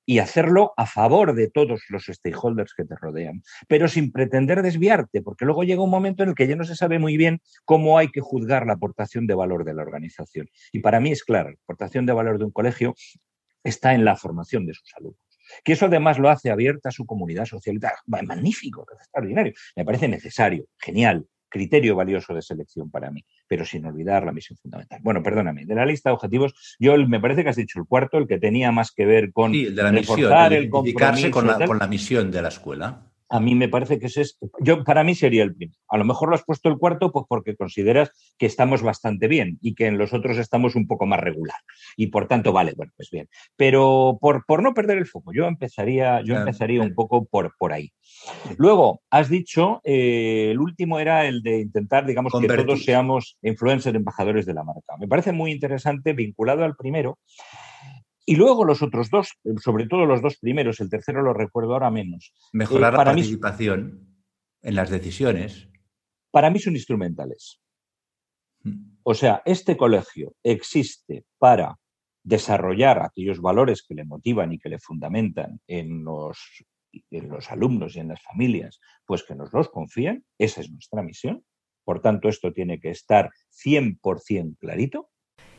[0.10, 5.22] Y hacerlo a favor de todos los stakeholders que te rodean, pero sin pretender desviarte,
[5.22, 8.00] porque luego llega un momento en el que ya no se sabe muy bien cómo
[8.00, 10.50] hay que juzgar la aportación de valor de la organización.
[10.72, 12.95] Y para mí es claro, la aportación de valor de un colegio
[13.63, 15.22] está en la formación de sus alumnos.
[15.63, 17.80] Que eso además lo hace abierta a su comunidad social.
[18.08, 19.54] Magnífico, extraordinario.
[19.76, 24.57] Me parece necesario, genial, criterio valioso de selección para mí, pero sin olvidar la misión
[24.57, 24.99] fundamental.
[25.01, 28.17] Bueno, perdóname, de la lista de objetivos, yo me parece que has dicho el cuarto,
[28.17, 31.65] el que tenía más que ver con sí, el de la misión, el con la,
[31.65, 35.03] con la misión de la escuela a mí me parece que ese es, yo, para
[35.03, 35.79] mí sería el primero.
[35.87, 39.57] A lo mejor lo has puesto el cuarto pues porque consideras que estamos bastante bien
[39.61, 41.57] y que en los otros estamos un poco más regular.
[41.95, 43.29] Y por tanto, vale, bueno, pues bien.
[43.55, 47.73] Pero por, por no perder el foco, yo empezaría, yo empezaría un poco por, por
[47.73, 47.91] ahí.
[48.57, 53.95] Luego, has dicho, eh, el último era el de intentar, digamos, que todos seamos influencers,
[53.95, 54.97] embajadores de la marca.
[54.99, 57.19] Me parece muy interesante, vinculado al primero,
[58.29, 61.89] y luego los otros dos, sobre todo los dos primeros, el tercero lo recuerdo ahora
[61.89, 62.31] menos.
[62.53, 64.07] Mejorar eh, la participación
[64.61, 65.67] en las decisiones.
[66.29, 67.59] Para mí son instrumentales.
[68.61, 68.99] Hmm.
[69.01, 71.79] O sea, este colegio existe para
[72.23, 76.37] desarrollar aquellos valores que le motivan y que le fundamentan en los,
[77.09, 80.23] en los alumnos y en las familias, pues que nos los confíen.
[80.37, 81.43] Esa es nuestra misión.
[81.83, 83.31] Por tanto, esto tiene que estar
[83.65, 85.09] 100% clarito.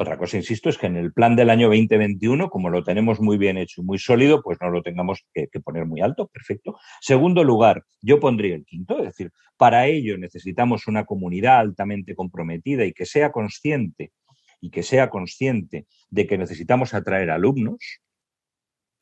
[0.00, 3.36] Otra cosa, insisto, es que en el plan del año 2021, como lo tenemos muy
[3.36, 6.78] bien hecho y muy sólido, pues no lo tengamos que, poner muy alto, perfecto.
[7.00, 12.84] Segundo lugar, yo pondría el quinto, es decir, para ello necesitamos una comunidad altamente comprometida
[12.84, 14.12] y que sea consciente
[14.60, 17.80] y que sea consciente de que necesitamos atraer alumnos.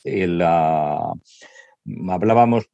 [0.02, 1.12] La,
[2.08, 2.68] Hablábamos,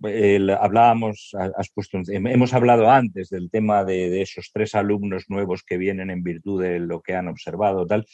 [0.58, 6.08] hablábamos has puesto, hemos hablado antes del tema de, esos tres alumnos nuevos que vienen
[6.08, 8.06] en virtud de lo que han observado, tal.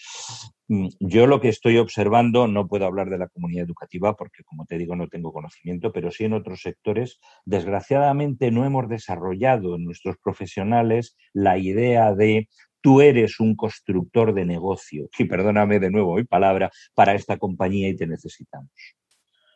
[0.67, 4.67] Mm, yo lo que estoy observando, no puedo hablar de la comunidad educativa porque, como
[4.67, 9.85] te digo, no tengo conocimiento, pero sí en otros sectores, desgraciadamente no hemos desarrollado en
[9.85, 12.49] nuestros profesionales la idea de
[12.81, 17.89] tú eres un constructor de negocio, y perdóname de nuevo mi palabra, para esta compañía
[17.89, 18.71] y te necesitamos.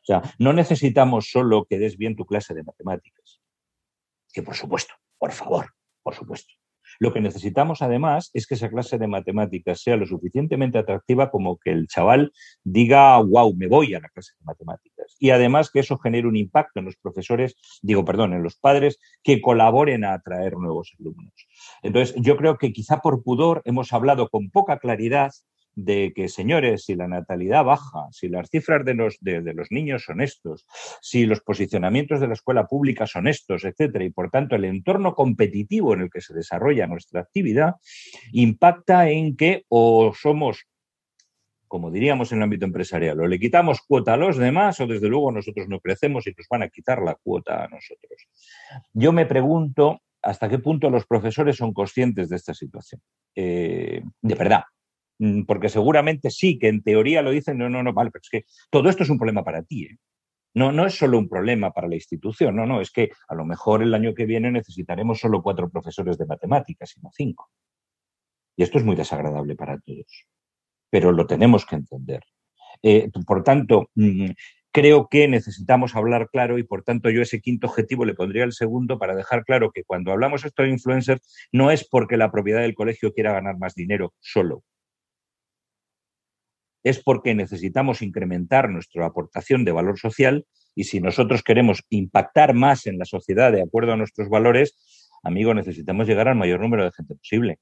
[0.03, 3.41] O sea, no necesitamos solo que des bien tu clase de matemáticas,
[4.33, 5.67] que por supuesto, por favor,
[6.03, 6.53] por supuesto.
[6.99, 11.59] Lo que necesitamos además es que esa clase de matemáticas sea lo suficientemente atractiva como
[11.59, 12.33] que el chaval
[12.65, 15.17] diga, wow, me voy a la clase de matemáticas.
[15.19, 18.99] Y además que eso genere un impacto en los profesores, digo, perdón, en los padres
[19.23, 21.33] que colaboren a atraer nuevos alumnos.
[21.83, 25.33] Entonces, yo creo que quizá por pudor hemos hablado con poca claridad
[25.75, 30.05] de que, señores, si la natalidad baja, si las cifras de los, de, los niños
[30.05, 30.67] son estos,
[31.01, 35.15] si los posicionamientos de la escuela pública son estos, etcétera, y por tanto el entorno
[35.15, 37.77] competitivo en el que se desarrolla nuestra actividad,
[38.33, 40.67] impacta en que o somos
[41.73, 45.09] como diríamos en el ámbito empresarial, o le quitamos cuota a los demás o desde
[45.09, 48.29] luego nosotros no crecemos y nos van a quitar la cuota a nosotros.
[48.93, 53.01] Yo me pregunto hasta qué punto los profesores son conscientes de esta situación.
[53.35, 54.65] Eh, de verdad,
[55.47, 58.45] porque seguramente sí, que en teoría lo dicen, no, no, no, vale, pero es que
[58.71, 59.85] todo esto es un problema para ti.
[59.85, 59.97] ¿eh?
[60.55, 63.45] No, no es solo un problema para la institución, no, no, es que a lo
[63.45, 67.51] mejor el año que viene necesitaremos solo cuatro profesores de matemáticas, sino cinco.
[68.57, 70.27] Y esto es muy desagradable para todos
[70.93, 72.23] pero lo tenemos que entender.
[72.83, 74.33] Eh, por tanto, mm,
[74.73, 78.53] creo que necesitamos hablar claro y por tanto yo ese quinto objetivo le pondría el
[78.53, 82.61] segundo para dejar claro que cuando hablamos esto de influencers no es porque la propiedad
[82.61, 84.65] del colegio quiera ganar más dinero solo.
[86.83, 92.87] Es porque necesitamos incrementar nuestra aportación de valor social y si nosotros queremos impactar más
[92.87, 94.77] en la sociedad de acuerdo a nuestros valores,
[95.23, 97.59] amigo, necesitamos llegar al mayor número de gente posible.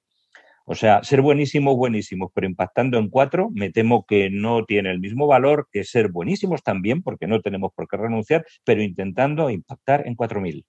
[0.65, 5.01] O sea, ser buenísimos, buenísimos, pero impactando en cuatro, me temo que no tiene el
[5.01, 10.07] mismo valor que ser buenísimos también, porque no tenemos por qué renunciar, pero intentando impactar
[10.07, 10.65] en cuatro mil.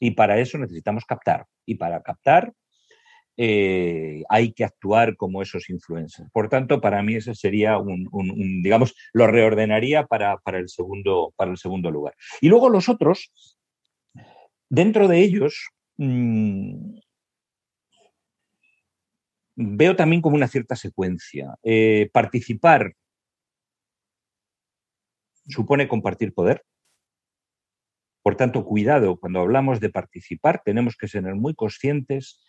[0.00, 1.46] Y para eso necesitamos captar.
[1.64, 2.52] Y para captar
[3.36, 6.30] eh, hay que actuar como esos influencers.
[6.32, 11.58] Por tanto, para mí ese sería un, digamos, lo reordenaría para, el segundo, para el
[11.58, 12.14] segundo lugar.
[12.40, 13.32] Y luego los otros,
[14.68, 16.98] dentro de ellos, mm,
[19.56, 21.54] veo también como una cierta secuencia.
[21.62, 22.94] Eh, participar
[25.46, 26.64] supone compartir poder.
[28.24, 32.40] Por tanto, cuidado, cuando hablamos de participar, tenemos que ser muy conscientes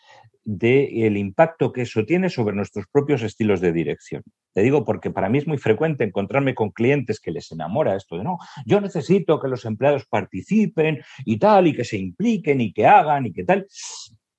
[0.46, 4.24] del impacto que eso tiene sobre nuestros propios estilos de dirección.
[4.54, 8.18] Te digo porque para mí es muy frecuente encontrarme con clientes que les enamora esto
[8.18, 12.72] de no, yo necesito que los empleados participen y tal, y que se impliquen y
[12.72, 13.68] que hagan y que tal.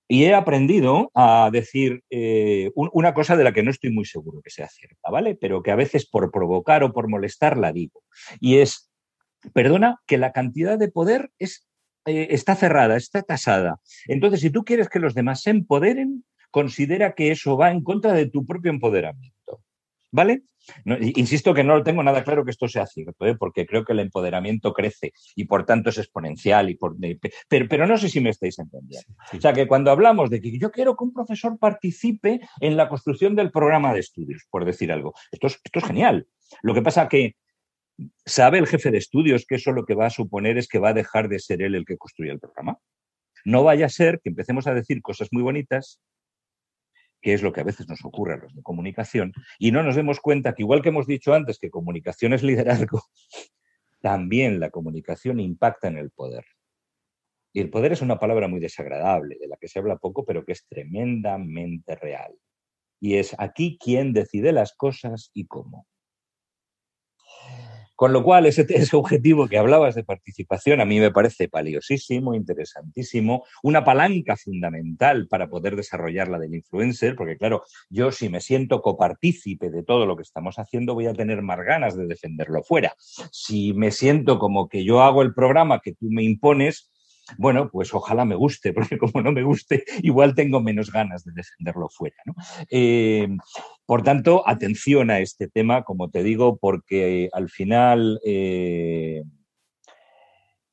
[0.08, 4.40] Y he aprendido a decir eh, una cosa de la que no estoy muy seguro
[4.40, 5.34] que sea cierta, ¿vale?
[5.34, 8.00] Pero que a veces por provocar o por molestar la digo.
[8.40, 8.90] Y es,
[9.52, 11.66] perdona, que la cantidad de poder es,
[12.06, 13.80] eh, está cerrada, está tasada.
[14.06, 18.12] Entonces, si tú quieres que los demás se empoderen, considera que eso va en contra
[18.12, 19.62] de tu propio empoderamiento.
[20.12, 20.44] ¿Vale?
[21.14, 23.36] insisto que no lo tengo nada claro que esto sea cierto, ¿eh?
[23.36, 26.70] porque creo que el empoderamiento crece y por tanto es exponencial.
[26.70, 26.96] Y por,
[27.48, 29.14] pero, no sé si me estáis entendiendo.
[29.32, 32.88] O sea, que cuando hablamos de que yo quiero que un profesor participe en la
[32.88, 36.26] construcción del programa de estudios, por decir algo, esto es, esto es genial.
[36.62, 37.36] Lo que pasa que
[38.24, 40.90] sabe el jefe de estudios que eso lo que va a suponer es que va
[40.90, 42.78] a dejar de ser él el que construye el programa.
[43.44, 46.00] No vaya a ser que empecemos a decir cosas muy bonitas
[47.26, 49.96] que es lo que a veces nos ocurre a los de comunicación, y no nos
[49.96, 53.02] demos cuenta que igual que hemos dicho antes que comunicación es liderazgo,
[54.00, 56.44] también la comunicación impacta en el poder.
[57.52, 60.44] Y el poder es una palabra muy desagradable, de la que se habla poco, pero
[60.44, 62.32] que es tremendamente real.
[63.00, 65.86] Y es aquí quien decide las cosas y cómo.
[67.96, 73.44] Con lo cual, ese, objetivo que hablabas de participación a mí me parece valiosísimo, interesantísimo,
[73.62, 78.82] una palanca fundamental para poder desarrollar la del influencer, porque claro, yo si me siento
[78.82, 82.94] copartícipe de todo lo que estamos haciendo, voy a tener más ganas de defenderlo fuera.
[83.32, 86.90] Si me siento como que yo hago el programa que tú me impones,
[87.38, 91.32] bueno, pues ojalá me guste, porque como no me guste, igual tengo menos ganas de
[91.32, 92.16] defenderlo fuera.
[92.70, 93.28] Eh,
[93.84, 99.22] por tanto, atención a este tema, como te digo, porque al final eh,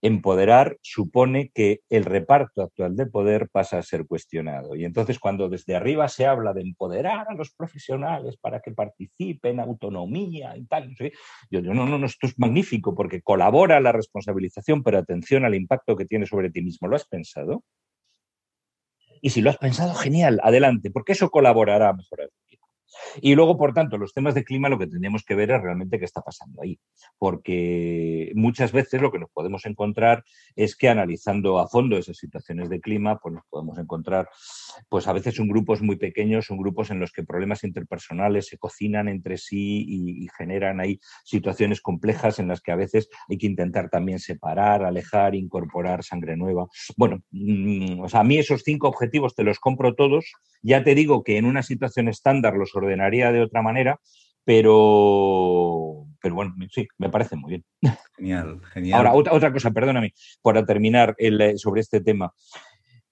[0.04, 4.76] empoderar supone que el reparto actual de poder pasa a ser cuestionado.
[4.76, 9.62] Y entonces cuando desde arriba se habla de empoderar a los profesionales para que participen,
[9.62, 10.94] autonomía y tal,
[11.50, 15.56] yo digo, no, no, no, esto es magnífico porque colabora la responsabilización, pero atención al
[15.56, 16.90] impacto que tiene sobre ti mismo.
[16.90, 17.64] ¿Lo has pensado?
[19.22, 22.30] Y si lo has pensado, genial, adelante, porque eso colaborará a mejorar.
[23.22, 26.00] Y luego, por tanto, los temas de clima lo que tenemos que ver es realmente
[26.00, 26.80] qué está pasando ahí,
[27.18, 30.24] porque muchas veces lo que nos podemos encontrar
[30.56, 34.30] es que analizando a fondo esas situaciones de clima, pues nos podemos encontrar,
[34.90, 38.58] pues a veces son grupos muy pequeños, son grupos en los que problemas interpersonales se
[38.58, 43.46] cocinan entre sí y, generan ahí situaciones complejas en las que a veces hay que
[43.46, 46.68] intentar también separar, alejar, incorporar sangre nueva.
[46.98, 50.26] Bueno, mm, o sea, a mí esos cinco objetivos te los compro todos.
[50.62, 54.00] Ya te digo que en una situación estándar los ordenaría de otra manera,
[54.46, 57.66] pero, pero bueno, sí, me parece muy bien.
[58.18, 58.98] Genial, genial.
[58.98, 62.34] Ahora, otra, otra cosa, perdóname, para terminar el, eh, sobre este tema.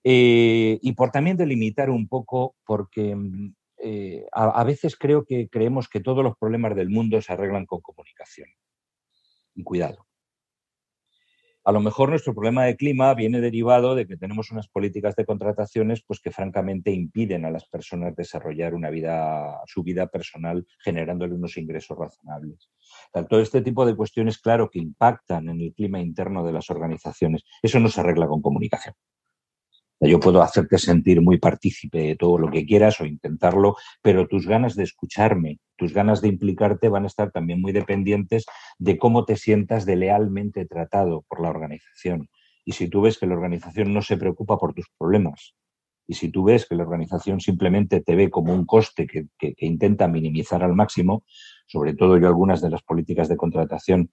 [0.04, 3.16] Eh, y por también delimitar un poco, porque
[3.78, 7.82] eh, a, veces creo que creemos que todos los problemas del mundo se arreglan con
[7.82, 8.48] comunicación.
[9.64, 10.08] Cuidado.
[11.64, 15.26] A lo mejor nuestro problema de clima viene derivado de que tenemos unas políticas de
[15.26, 21.36] contrataciones pues que francamente impiden a las personas desarrollar una vida, su vida personal generándole
[21.36, 22.72] unos ingresos razonables.
[23.30, 27.44] Todo este tipo de cuestiones, claro, que impactan en el clima interno de las organizaciones.
[27.62, 28.96] Eso no se arregla con comunicación.
[30.04, 34.48] Yo puedo hacerte sentir muy partícipe de todo lo que quieras o intentarlo, pero tus
[34.48, 38.46] ganas de escucharme, tus ganas de implicarte van a estar también muy dependientes
[38.80, 42.30] de cómo te sientas de lealmente tratado por la organización.
[42.66, 45.54] Y si tú ves que la organización no se preocupa por tus problemas,
[46.08, 49.28] y si tú ves que la organización simplemente te ve como un coste que,
[49.60, 51.24] intenta minimizar al máximo,
[51.68, 54.12] sobre todo yo algunas de las políticas de contratación,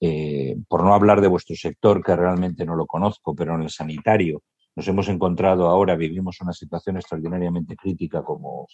[0.00, 3.70] eh, por no hablar de vuestro sector, que realmente no lo conozco, pero en el
[3.70, 4.42] sanitario,
[4.76, 8.66] nos hemos encontrado ahora, vivimos una situación extraordinariamente crítica, como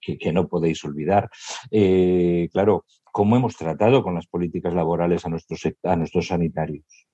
[0.00, 1.28] que, no podéis olvidar.
[1.70, 7.06] Eh, claro, ¿cómo hemos tratado con las políticas laborales a nuestros, a nuestros sanitarios?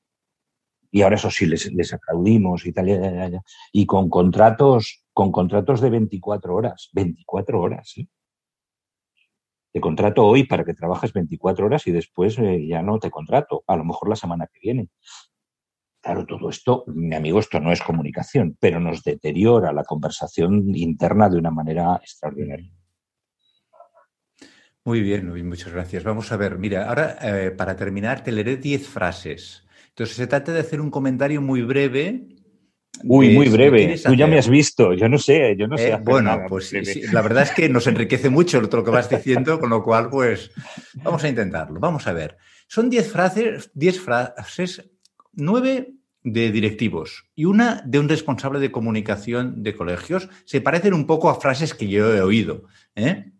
[0.90, 3.42] Y ahora eso sí, les, les aplaudimos y tal,
[3.72, 8.08] y con contratos, con contratos de 24 horas, 24 horas, ¿eh?
[9.74, 13.64] Te contrato hoy para que trabajes 24 horas y después eh, ya no te contrato,
[13.66, 14.88] a lo mejor la semana que viene.
[16.04, 21.30] Claro, todo esto, mi amigo, esto no es comunicación, pero nos deteriora la conversación interna
[21.30, 22.70] de una manera extraordinaria.
[24.84, 26.04] Muy bien, muchas gracias.
[26.04, 29.64] Vamos a ver, mira, ahora eh, para terminar te leeré 10 frases.
[29.88, 32.28] Entonces se trata de hacer un comentario muy breve.
[33.04, 33.98] Uy, muy breve.
[34.04, 35.92] Tú ya me has visto, yo no sé, yo no sé.
[35.92, 39.58] Eh, bueno, pues sí, la verdad es que nos enriquece mucho lo que vas diciendo,
[39.58, 40.50] con lo cual, pues
[40.96, 41.80] vamos a intentarlo.
[41.80, 42.36] Vamos a ver.
[42.68, 44.90] Son 10 frases, 10 frases
[45.36, 51.06] nueve de directivos y una de un responsable de comunicación de colegios se parecen un
[51.06, 52.64] poco a frases que yo he oído.
[52.96, 53.32] ¿eh?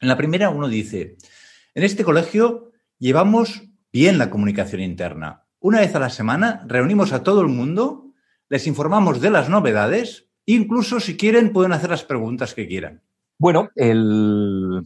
[0.00, 1.16] En la primera uno dice,
[1.74, 5.46] en este colegio llevamos bien la comunicación interna.
[5.60, 8.12] Una vez a la semana reunimos a todo el mundo,
[8.50, 13.02] les informamos de las novedades, incluso si quieren pueden hacer las preguntas que quieran.
[13.38, 14.82] Bueno, el,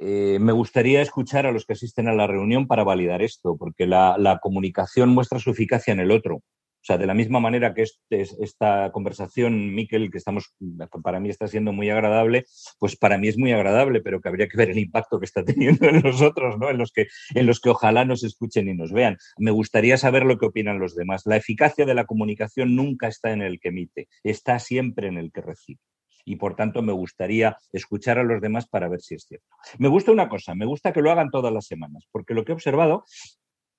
[0.00, 3.86] eh, me gustaría escuchar a los que asisten a la reunión para validar esto, porque
[3.86, 6.36] la, comunicación muestra su eficacia en el otro.
[6.36, 10.54] O sea, de la misma manera que este, esta conversación, Miquel, que estamos,
[11.02, 12.46] para mí está siendo muy agradable,
[12.78, 15.44] pues para mí es muy agradable, pero que habría que ver el impacto que está
[15.44, 16.70] teniendo en nosotros, ¿no?
[16.70, 19.18] En los que, en los que ojalá nos escuchen y nos vean.
[19.36, 21.22] Me gustaría saber lo que opinan los demás.
[21.26, 25.32] La eficacia de la comunicación nunca está en el que emite, está siempre en el
[25.32, 25.80] que recibe
[26.28, 29.46] y por tanto me gustaría escuchar a los demás para ver si es cierto.
[29.78, 32.52] Me gusta una cosa, me gusta que lo hagan todas las semanas, porque lo que
[32.52, 33.04] he observado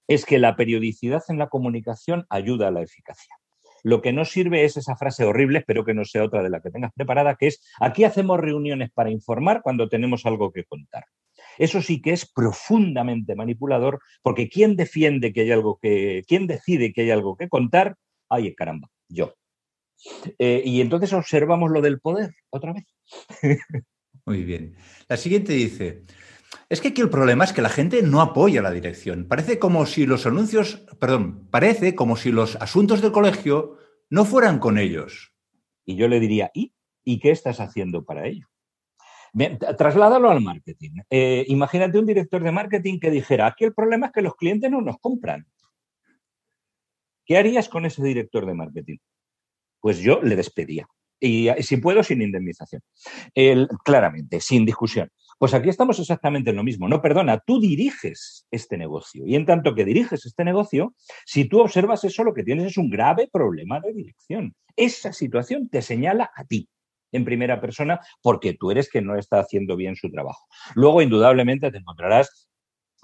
[0.08, 3.36] es que la periodicidad en la comunicación ayuda a la eficacia.
[3.84, 6.60] Lo que no sirve es esa frase horrible, espero que no sea otra de la
[6.60, 11.06] que tengas preparada, que es aquí hacemos reuniones para informar cuando tenemos algo que contar.
[11.60, 16.93] Eso sí que es profundamente manipulador, porque ¿quién defiende que hay algo que, quién decide
[16.93, 17.95] que hay algo que contar?
[18.28, 19.36] Ay, caramba, yo.
[20.38, 22.86] Eh, y entonces observamos lo del poder otra vez.
[24.26, 24.76] Muy bien.
[25.08, 26.04] La siguiente dice,
[26.70, 29.28] es que aquí el problema es que la gente no apoya la dirección.
[29.28, 33.78] Parece como si los anuncios, perdón, parece como si los asuntos del colegio
[34.10, 35.34] no fueran con ellos.
[35.86, 36.74] Y yo le diría, ¿y?
[37.04, 38.47] ¿Y qué estás haciendo para ello?
[39.78, 40.91] trasládalo al marketing.
[41.10, 44.72] Eh, imagínate un director de marketing que dijera, aquí el problema es que los clientes
[44.72, 45.45] no nos compran.
[47.26, 48.97] ¿Qué harías con ese director de marketing?
[49.80, 50.88] Pues yo le despedía.
[51.20, 52.82] Y si puedo, sin indemnización.
[53.84, 55.12] claramente, sin discusión.
[55.38, 56.90] Pues aquí estamos exactamente en lo mismo.
[56.90, 59.26] No, perdona, tú diriges este negocio.
[59.26, 60.94] Y en tanto que diriges este negocio,
[61.26, 64.54] si tú observas eso, lo que tienes es un grave problema de dirección.
[64.76, 66.68] Esa situación te señala a ti
[67.14, 70.46] en primera persona porque tú eres quien no está haciendo bien su trabajo.
[70.76, 72.49] Luego, indudablemente, te encontrarás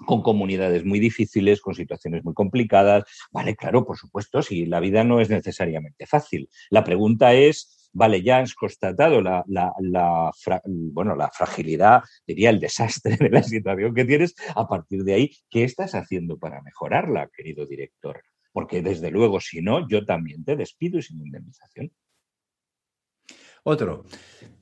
[0.04, 3.04] con comunidades muy difíciles, con situaciones muy complicadas.
[3.32, 6.48] Vale, claro, por supuesto, si la vida no es necesariamente fácil.
[6.70, 9.44] La pregunta es, vale, ya has constatado la,
[10.66, 15.30] bueno, la fragilidad, diría el desastre de la situación que tienes, a partir de ahí,
[15.48, 18.22] ¿qué estás haciendo para mejorarla, querido director?
[18.52, 21.90] Porque desde luego, si no, yo también te despido y sin indemnización.
[23.68, 24.04] Otro.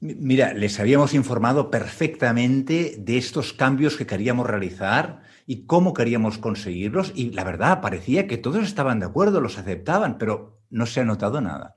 [0.00, 7.12] Mira, les habíamos informado perfectamente de estos cambios que queríamos realizar y cómo queríamos conseguirlos
[7.14, 11.04] y la verdad parecía que todos estaban de acuerdo, los aceptaban, pero no se ha
[11.04, 11.76] notado nada.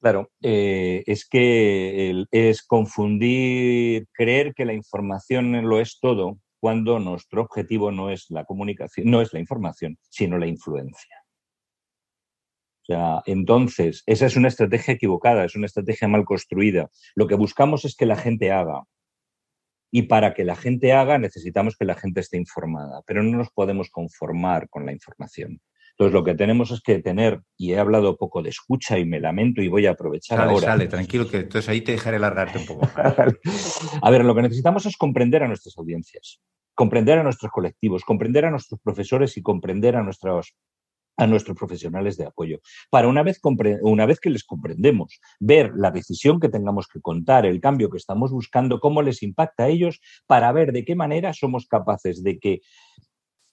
[0.00, 7.42] Claro, eh, es que es confundir, creer que la información lo es todo cuando nuestro
[7.42, 11.21] objetivo no es la comunicación, no es la información, sino la influencia.
[12.82, 16.90] O sea, entonces, esa es una estrategia equivocada, es una estrategia mal construida.
[17.14, 18.82] Lo que buscamos es que la gente haga.
[19.92, 23.50] Y para que la gente haga necesitamos que la gente esté informada, pero no nos
[23.50, 25.60] podemos conformar con la información.
[25.92, 29.20] Entonces, lo que tenemos es que tener, y he hablado poco de escucha y me
[29.20, 30.66] lamento y voy a aprovechar sale, ahora.
[30.68, 32.88] Sale, tranquilo, que entonces ahí te dejaré largarte un poco.
[34.02, 36.40] a ver, lo que necesitamos es comprender a nuestras audiencias,
[36.74, 40.54] comprender a nuestros colectivos, comprender a nuestros profesores y comprender a nuestros
[41.22, 42.60] a nuestros profesionales de apoyo.
[42.90, 43.40] Para una vez,
[43.82, 47.98] una vez que les comprendemos, ver la decisión que tengamos que contar, el cambio que
[47.98, 52.38] estamos buscando, cómo les impacta a ellos, para ver de qué manera somos capaces de
[52.38, 52.60] que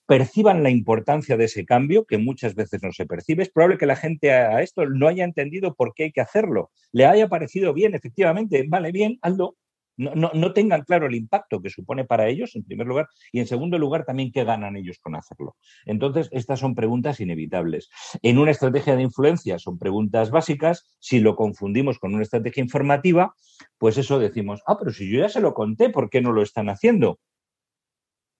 [0.07, 3.43] perciban la importancia de ese cambio, que muchas veces no se percibe.
[3.43, 6.71] Es probable que la gente a esto no haya entendido por qué hay que hacerlo.
[6.91, 9.55] Le haya parecido bien, efectivamente, vale bien, Aldo,
[9.99, 13.77] no, tengan claro el impacto que supone para ellos, en primer lugar, y en segundo
[13.77, 15.57] lugar también qué ganan ellos con hacerlo.
[15.85, 17.89] Entonces, estas son preguntas inevitables.
[18.21, 20.85] En una estrategia de influencia son preguntas básicas.
[20.99, 23.35] Si lo confundimos con una estrategia informativa,
[23.77, 26.43] pues eso decimos, ah, pero si yo ya se lo conté, ¿por qué no lo
[26.43, 27.19] están haciendo?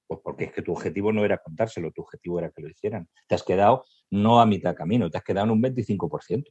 [0.08, 3.10] Pues porque es que tu objetivo no era contárselo, tu objetivo era que lo hicieran.
[3.28, 6.46] Te has quedado no a mitad camino, te has quedado en un 25%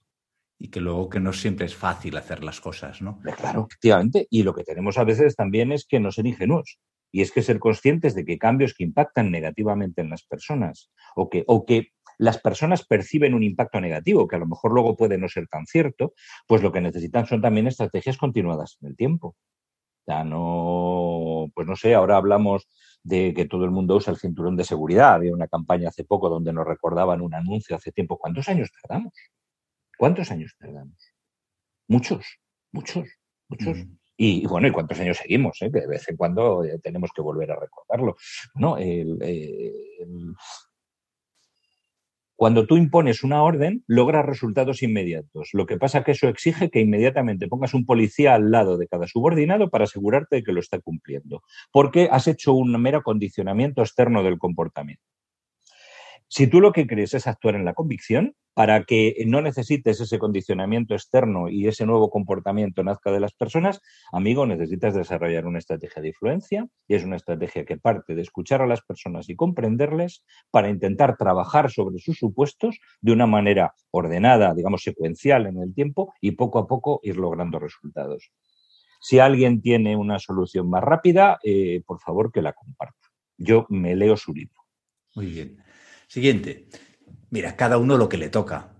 [0.59, 3.20] y que luego que no siempre es fácil hacer las cosas, ¿no?
[3.36, 4.26] Claro, efectivamente.
[4.30, 6.78] Y lo que tenemos a veces también es que no ser ingenuos.
[7.11, 11.30] Y es que ser conscientes de que cambios que impactan negativamente en las personas o
[11.30, 15.16] que, o que las personas perciben un impacto negativo, que a lo mejor luego puede
[15.16, 16.12] no ser tan cierto,
[16.46, 19.36] pues lo que necesitan son también estrategias continuadas en el tiempo.
[20.06, 22.66] Ya no, pues no sé, ahora hablamos
[23.02, 25.14] de que todo el mundo usa el cinturón de seguridad.
[25.14, 28.18] Había una campaña hace poco donde nos recordaban un anuncio hace tiempo.
[28.18, 29.12] ¿Cuántos años tardamos?
[29.99, 30.96] ¿Cuántos años tardamos?
[31.88, 32.24] Muchos,
[32.72, 33.09] muchos,
[33.49, 33.78] muchos.
[34.16, 35.61] Y, bueno, ¿y cuántos años seguimos?
[35.61, 35.70] Eh?
[35.72, 38.16] Que de vez en cuando eh, tenemos que volver a recordarlo.
[38.55, 38.76] No,
[42.36, 45.49] cuando tú impones una orden, logras resultados inmediatos.
[45.55, 48.86] Lo que pasa es que eso exige que inmediatamente pongas un policía al lado de
[48.86, 51.42] cada subordinado para asegurarte de que lo está cumpliendo,
[51.72, 55.03] porque has hecho un mero condicionamiento externo del comportamiento.
[56.29, 60.18] Si tú lo que crees es actuar en la convicción, para que no necesites ese
[60.18, 66.03] condicionamiento externo y ese nuevo comportamiento nazca de las personas, amigo, necesitas desarrollar una estrategia
[66.03, 70.24] de influencia y es una estrategia que parte de escuchar a las personas y comprenderles
[70.51, 76.12] para intentar trabajar sobre sus supuestos de una manera ordenada, digamos, secuencial en el tiempo
[76.20, 78.33] y poco a poco ir logrando resultados.
[79.01, 83.07] Si alguien tiene una solución más rápida, eh, por favor que la comparta.
[83.37, 84.62] Yo me leo su libro.
[85.14, 85.68] Muy bien.
[86.09, 86.68] Siguiente.
[87.28, 88.74] Mira, cada uno lo que le toca.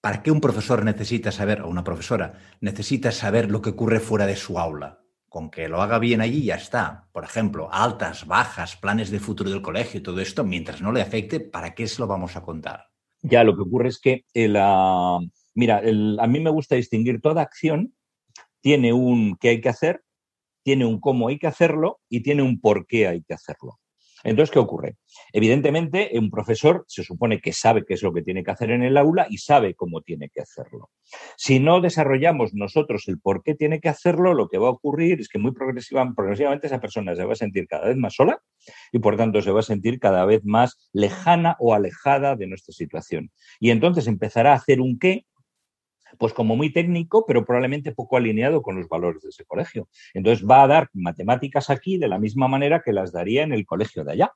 [0.00, 4.24] ¿Para qué un profesor necesita saber, o una profesora, necesita saber lo que ocurre fuera
[4.24, 5.02] de su aula?
[5.28, 7.08] Con que lo haga bien allí ya está.
[7.12, 11.40] Por ejemplo, altas, bajas, planes de futuro del colegio, todo esto, mientras no le afecte,
[11.40, 12.86] ¿para qué se lo vamos a contar?
[13.22, 14.24] Ya, lo que ocurre es que,
[14.56, 15.18] ah,
[15.54, 17.94] mira, a mí me gusta distinguir toda acción,
[18.60, 20.04] tiene un qué hay que hacer,
[20.62, 23.79] tiene un cómo hay que hacerlo y tiene un por qué hay que hacerlo.
[24.24, 24.96] Entonces, ¿qué ocurre?
[25.32, 28.82] Evidentemente, un profesor se supone que sabe qué es lo que tiene que hacer en
[28.82, 30.90] el aula y sabe cómo tiene que hacerlo.
[31.36, 35.20] Si no desarrollamos nosotros el por qué tiene que hacerlo, lo que va a ocurrir
[35.20, 38.40] es que muy progresivamente esa persona se va a sentir cada vez más sola
[38.92, 42.72] y por tanto se va a sentir cada vez más lejana o alejada de nuestra
[42.72, 43.30] situación.
[43.58, 45.24] Y entonces empezará a hacer un qué
[46.18, 49.88] pues como muy técnico, pero probablemente poco alineado con los valores de ese colegio.
[50.14, 53.66] Entonces va a dar matemáticas aquí de la misma manera que las daría en el
[53.66, 54.32] colegio de allá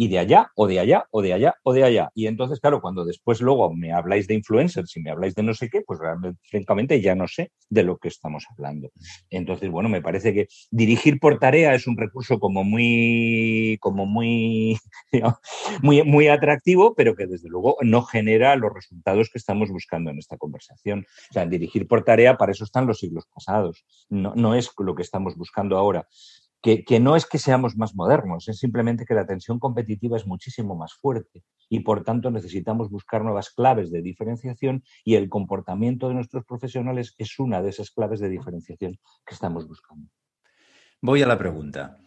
[0.00, 2.12] y de allá, o de allá, o de allá, o de allá.
[2.14, 5.54] Y entonces, claro, cuando después luego me habláis de influencers y me habláis de no
[5.54, 8.92] sé qué, pues realmente, francamente, ya no sé de lo que estamos hablando.
[9.28, 14.78] Entonces, bueno, me parece que dirigir por tarea es un recurso como muy, como muy,
[15.82, 20.18] muy, muy atractivo, pero que desde luego no genera los resultados que estamos buscando en
[20.18, 21.06] esta conversación.
[21.30, 23.84] O sea, dirigir por tarea, para eso están los siglos pasados.
[24.08, 26.06] No, no es lo que estamos buscando ahora
[26.62, 30.74] que, no es que seamos más modernos, es simplemente que la tensión competitiva es muchísimo
[30.74, 36.14] más fuerte y por tanto necesitamos buscar nuevas claves de diferenciación y el comportamiento de
[36.14, 40.08] nuestros profesionales es una de esas claves de diferenciación que estamos buscando.
[41.00, 41.98] Voy a la pregunta.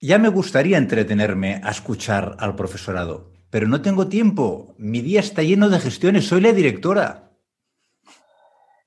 [0.00, 4.74] Ya me gustaría entretenerme a escuchar al profesorado, pero no tengo tiempo.
[4.78, 7.32] Mi día está lleno de gestiones, soy la directora.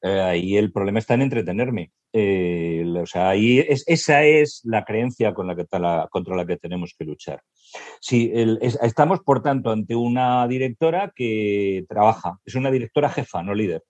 [0.01, 1.91] Eh, ahí el problema está en entretenerme.
[2.13, 5.65] Eh, o sea, es, esa es la creencia con la que,
[6.09, 7.41] contra la que tenemos que luchar.
[7.99, 8.31] Si
[8.81, 13.83] estamos, por tanto, ante una directora que trabaja, es una directora jefa, no líder.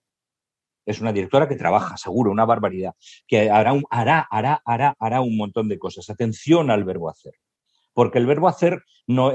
[0.84, 2.92] Es una directora que trabaja, seguro, una barbaridad,
[3.26, 6.08] que hará, un, hará, hará, hará, hará un montón de cosas.
[6.10, 7.34] Atención al verbo hacer
[7.96, 9.32] porque el verbo hacer, no,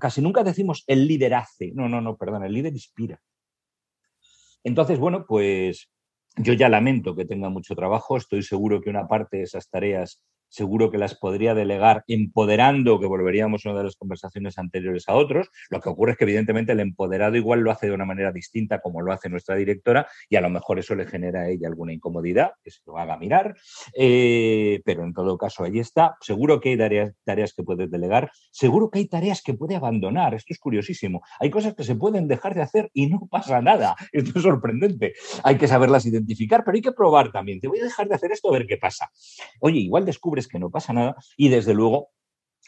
[0.00, 3.20] casi nunca decimos el líder hace, no, no, no, perdón, el líder inspira.
[4.64, 5.90] Entonces, bueno, pues
[6.36, 10.22] yo ya lamento que tenga mucho trabajo, estoy seguro que una parte de esas tareas
[10.52, 15.14] seguro que las podría delegar empoderando, que volveríamos a una de las conversaciones anteriores a
[15.14, 15.48] otros.
[15.70, 18.80] Lo que ocurre es que evidentemente el empoderado igual lo hace de una manera distinta
[18.80, 21.92] como lo hace nuestra directora y a lo mejor eso le genera a ella alguna
[21.92, 23.56] incomodidad, que se lo haga mirar,
[23.96, 26.16] eh, pero en todo caso ahí está.
[26.20, 30.34] Seguro que hay tareas, tareas que puede delegar, seguro que hay tareas que puede abandonar,
[30.34, 31.22] esto es curiosísimo.
[31.40, 35.14] Hay cosas que se pueden dejar de hacer y no pasa nada, esto es sorprendente.
[35.44, 37.58] Hay que saberlas identificar, pero hay que probar también.
[37.58, 39.10] Te voy a dejar de hacer esto a ver qué pasa.
[39.60, 42.10] Oye, igual descubres que no pasa nada y desde luego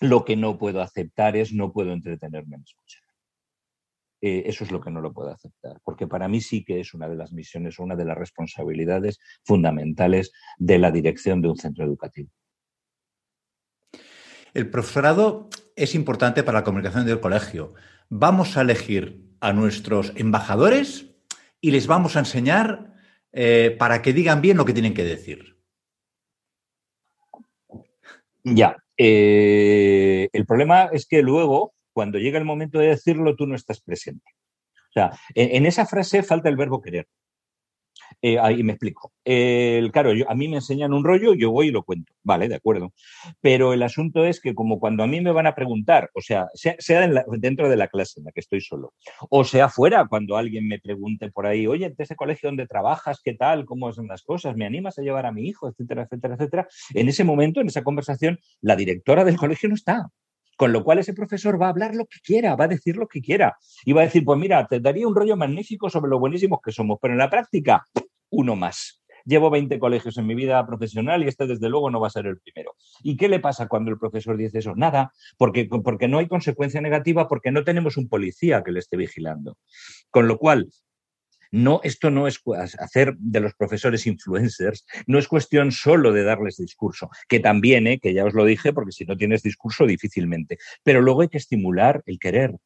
[0.00, 3.02] lo que no puedo aceptar es no puedo entretenerme en escuchar.
[4.20, 6.94] Eh, eso es lo que no lo puedo aceptar, porque para mí sí que es
[6.94, 11.84] una de las misiones, una de las responsabilidades fundamentales de la dirección de un centro
[11.84, 12.30] educativo.
[14.54, 17.74] El profesorado es importante para la comunicación del colegio.
[18.08, 21.10] Vamos a elegir a nuestros embajadores
[21.60, 22.94] y les vamos a enseñar
[23.32, 25.53] eh, para que digan bien lo que tienen que decir.
[28.44, 28.76] Ya.
[28.96, 33.80] Eh, el problema es que luego, cuando llega el momento de decirlo, tú no estás
[33.80, 34.24] presente.
[34.90, 37.08] O sea, en esa frase falta el verbo querer.
[38.22, 39.12] Eh, ahí me explico.
[39.24, 42.12] Claro, a mí me enseñan un rollo, yo voy y lo cuento.
[42.22, 42.92] Vale, de acuerdo.
[43.40, 46.48] Pero el asunto es que como cuando a mí me van a preguntar, o sea,
[46.54, 48.94] sea, dentro de la clase en la que estoy solo,
[49.30, 53.20] o sea fuera, cuando alguien me pregunte por ahí, oye, ¿de ese colegio donde trabajas?
[53.22, 53.64] ¿Qué tal?
[53.66, 54.56] ¿Cómo son las cosas?
[54.56, 55.68] ¿Me animas a llevar a mi hijo?
[55.68, 56.68] Etcétera, etcétera, etcétera.
[56.94, 60.08] En ese momento, en esa conversación, la directora del colegio no está.
[60.56, 63.08] Con lo cual ese profesor va a hablar lo que quiera, va a decir lo
[63.08, 63.56] que quiera.
[63.84, 66.72] Y va a decir, pues mira, te daría un rollo magnífico sobre lo buenísimos que
[66.72, 67.86] somos, pero en la práctica,
[68.30, 69.02] uno más.
[69.26, 72.26] Llevo 20 colegios en mi vida profesional y este desde luego no va a ser
[72.26, 72.74] el primero.
[73.02, 74.74] ¿Y qué le pasa cuando el profesor dice eso?
[74.76, 78.98] Nada, porque, porque no hay consecuencia negativa, porque no tenemos un policía que le esté
[78.98, 79.56] vigilando.
[80.10, 80.68] Con lo cual,
[81.54, 82.42] no, esto no es
[82.80, 88.00] hacer de los profesores influencers, no es cuestión solo de darles discurso, que también, ¿eh?
[88.00, 91.38] que ya os lo dije, porque si no tienes discurso difícilmente, pero luego hay que
[91.38, 92.56] estimular el querer,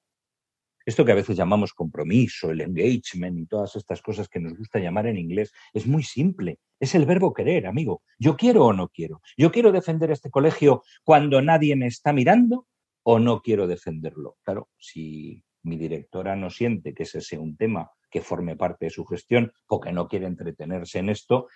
[0.87, 4.79] esto que a veces llamamos compromiso, el engagement y todas estas cosas que nos gusta
[4.79, 6.59] llamar en inglés, es muy simple.
[6.81, 8.01] Es el verbo querer, amigo.
[8.19, 9.21] Yo quiero o no quiero.
[9.37, 12.67] Yo quiero defender este colegio cuando nadie me está mirando
[13.03, 14.39] o no quiero defenderlo.
[14.43, 18.91] Claro, si mi directora no siente que ese sea un tema que forme parte de
[18.91, 21.49] su gestión o que no quiere entretenerse en esto,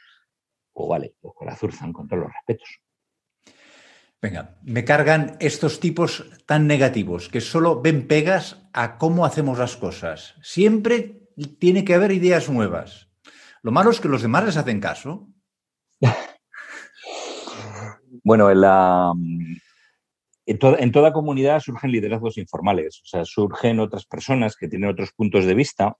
[0.72, 2.80] o pues vale, pues con la zurzan con todos los respetos.
[4.20, 9.76] Venga, me cargan estos tipos tan negativos que solo ven pegas a cómo hacemos las
[9.76, 10.36] cosas.
[10.42, 11.28] Siempre
[11.59, 13.09] tiene que haber ideas nuevas.
[13.62, 15.28] Lo malo es que los demás les hacen caso.
[18.22, 18.48] bueno,
[20.47, 25.45] en, toda comunidad surgen liderazgos informales, o sea, surgen otras personas que tienen otros puntos
[25.45, 25.97] de vista,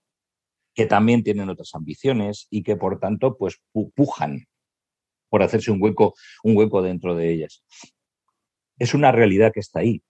[0.75, 3.61] que también tienen otras ambiciones y que por tanto pues
[3.95, 4.47] pujan
[5.29, 7.63] por hacerse un hueco, un hueco dentro de ellas
[8.83, 10.03] es una realidad que está ahí.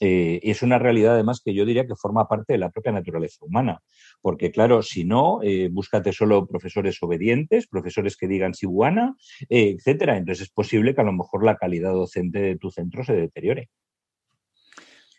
[0.00, 3.44] Eh, es una realidad además que yo diría que forma parte de la propia naturaleza
[3.44, 3.82] humana,
[4.22, 9.16] porque claro, si no, eh, búscate solo profesores obedientes, profesores que digan siguana,
[9.50, 10.16] eh, etcétera.
[10.16, 13.68] Entonces es posible que a lo mejor la calidad docente de tu centro se deteriore.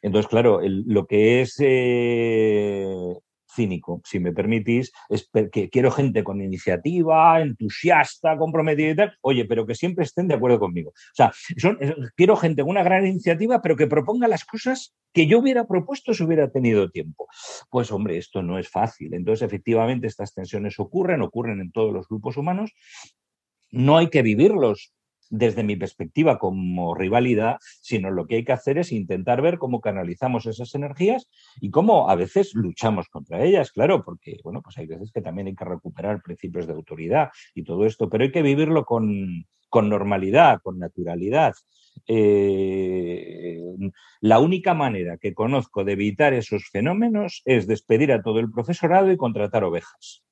[0.01, 1.57] Entonces, claro, lo que es
[3.53, 9.45] cínico, si me permitís, es que quiero gente con iniciativa, entusiasta, comprometida y tal, oye,
[9.45, 10.91] pero que siempre estén de acuerdo conmigo.
[10.91, 11.31] O sea,
[12.15, 16.13] quiero gente con una gran iniciativa, pero que proponga las cosas que yo hubiera propuesto
[16.13, 17.27] si hubiera tenido tiempo.
[17.69, 19.13] Pues hombre, esto no es fácil.
[19.13, 22.71] Entonces, efectivamente, estas tensiones ocurren, ocurren en todos los grupos humanos.
[23.71, 24.93] No hay que vivirlos
[25.31, 29.81] desde mi perspectiva como rivalidad, sino lo que hay que hacer es intentar ver cómo
[29.81, 31.27] canalizamos esas energías
[31.59, 35.47] y cómo a veces luchamos contra ellas, claro, porque bueno, pues hay veces que también
[35.47, 40.59] hay que recuperar principios de autoridad y todo esto, pero hay que vivirlo con, normalidad,
[40.61, 41.53] con naturalidad.
[42.07, 43.61] Eh,
[44.19, 49.11] la única manera que conozco de evitar esos fenómenos es despedir a todo el profesorado
[49.11, 50.23] y contratar ovejas.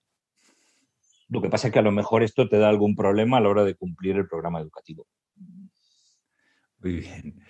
[1.30, 3.50] Lo que pasa es que a lo mejor esto te da algún problema a la
[3.50, 5.08] hora de cumplir el programa educativo.
[6.82, 7.42] Muy bien.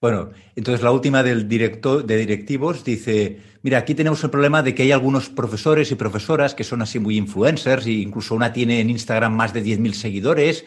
[0.00, 4.72] Bueno, entonces la última del director de directivos dice, mira, aquí tenemos el problema de
[4.72, 8.80] que hay algunos profesores y profesoras que son así muy influencers e incluso una tiene
[8.80, 10.64] en Instagram más de 10.000 seguidores.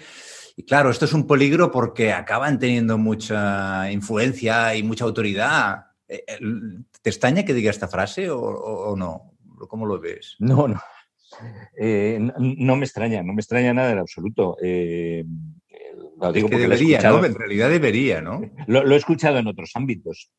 [0.57, 5.85] Y claro, esto es un peligro porque acaban teniendo mucha influencia y mucha autoridad.
[6.09, 6.39] Eh, eh,
[7.01, 9.31] ¿Te extraña que diga esta frase o, o no?
[9.69, 10.35] ¿Cómo lo ves?
[10.39, 10.81] No, no.
[11.77, 14.57] Eh, no, me extraña, no me extraña nada en absoluto.
[14.61, 15.25] Eh,
[16.19, 17.25] lo digo porque debería, ¿no?
[17.25, 18.41] En realidad debería, ¿no?
[18.67, 20.31] Lo, he escuchado en otros ámbitos.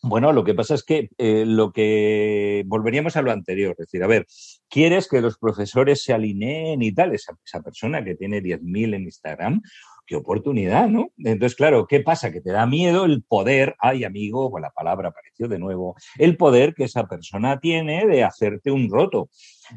[0.00, 4.02] Bueno, lo que pasa es que eh, lo que volveríamos a lo anterior, es decir,
[4.04, 4.26] a ver,
[4.68, 7.14] ¿quieres que los profesores se alineen y tal?
[7.14, 9.60] Esa, esa persona que tiene 10.000 en Instagram,
[10.08, 11.12] qué oportunidad, ¿no?
[11.18, 12.32] Entonces, claro, ¿qué pasa?
[12.32, 16.38] Que te da miedo el poder, ay amigo, pues la palabra apareció de nuevo, el
[16.38, 19.28] poder que esa persona tiene de hacerte un roto.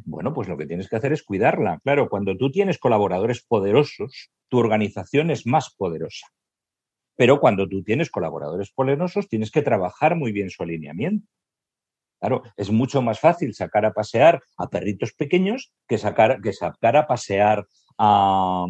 [0.06, 1.80] Bueno, pues lo que tienes que hacer es cuidarla.
[1.84, 6.28] Claro, cuando tú tienes colaboradores poderosos, tu organización es más poderosa.
[7.18, 11.28] Pero cuando tú tienes colaboradores poderosos, tienes que trabajar muy bien su alineamiento.
[12.22, 16.96] Claro, es mucho más fácil sacar a pasear a perritos pequeños que sacar, que sacar
[16.96, 17.68] a pasear
[17.98, 18.66] a,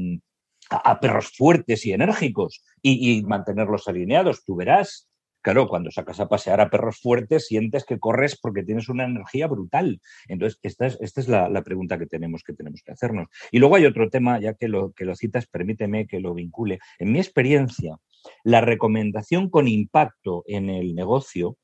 [0.78, 4.44] a perros fuertes y enérgicos y, mantenerlos alineados.
[4.46, 5.10] Tú verás,
[5.42, 9.48] claro, cuando sacas a pasear a perros fuertes, sientes que corres porque tienes una energía
[9.48, 10.00] brutal.
[10.28, 13.28] Entonces, esta es, esta es la, la, pregunta que tenemos, que tenemos que hacernos.
[13.52, 16.80] Y luego hay otro tema, ya que lo, que lo citas, permíteme que lo vincule.
[17.00, 17.98] En mi experiencia,
[18.44, 21.58] la recomendación con impacto en el negocio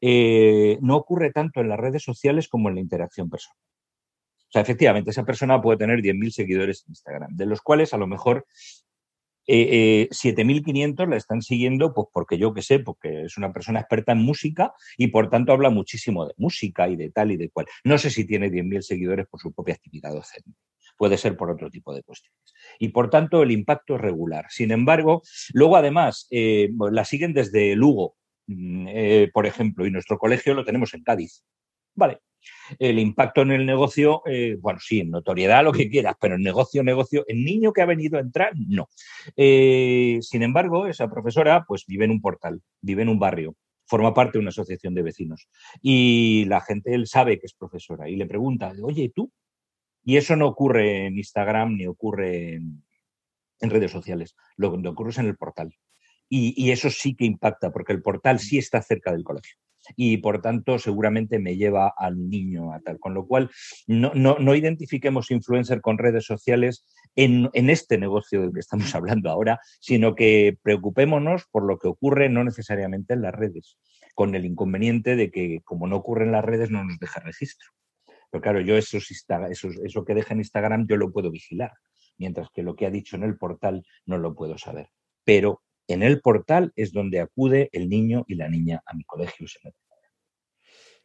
[0.00, 3.58] eh, no ocurre tanto en las redes sociales como en la interacción personal.
[4.48, 7.98] O sea, efectivamente, esa persona puede tener 10.000 seguidores en Instagram, de los cuales a
[7.98, 8.46] lo mejor
[9.46, 13.80] eh, eh, 7.500 la están siguiendo, pues porque yo qué sé, porque es una persona
[13.80, 17.50] experta en música y por tanto habla muchísimo de música y de tal y de
[17.50, 17.66] cual.
[17.84, 20.52] No sé si tiene 10.000 seguidores por su propia actividad docente
[20.98, 22.54] puede ser por otro tipo de cuestiones.
[22.78, 24.46] Y por tanto, el impacto es regular.
[24.50, 25.22] Sin embargo,
[25.54, 28.16] luego además eh, la siguen desde Lugo,
[28.48, 31.44] eh, por ejemplo, y nuestro colegio lo tenemos en Cádiz.
[31.94, 32.20] Vale.
[32.78, 36.42] El impacto en el negocio, eh, bueno, sí, en notoriedad, lo que quieras, pero en
[36.42, 38.88] negocio, negocio, el niño que ha venido a entrar, no.
[39.36, 44.14] Eh, sin embargo, esa profesora, pues vive en un portal, vive en un barrio, forma
[44.14, 45.48] parte de una asociación de vecinos.
[45.82, 49.30] Y la gente, él sabe que es profesora y le pregunta, oye, ¿tú
[50.04, 52.82] y eso no ocurre en Instagram ni ocurre en,
[53.60, 54.36] en redes sociales.
[54.56, 55.74] Lo que ocurre es en el portal.
[56.28, 59.56] Y, y, eso sí que impacta, porque el portal sí está cerca del colegio.
[59.96, 62.98] Y por tanto, seguramente me lleva al niño a tal.
[62.98, 63.50] Con lo cual,
[63.86, 68.94] no, no, no identifiquemos influencer con redes sociales en, en, este negocio del que estamos
[68.94, 73.78] hablando ahora, sino que preocupémonos por lo que ocurre no necesariamente en las redes,
[74.14, 77.68] con el inconveniente de que, como no ocurre en las redes, no nos deja registro.
[78.30, 81.72] Pero claro, yo eso, eso, eso que deja en Instagram yo lo puedo vigilar,
[82.18, 84.90] mientras que lo que ha dicho en el portal no lo puedo saber.
[85.24, 89.46] Pero en el portal es donde acude el niño y la niña a mi colegio.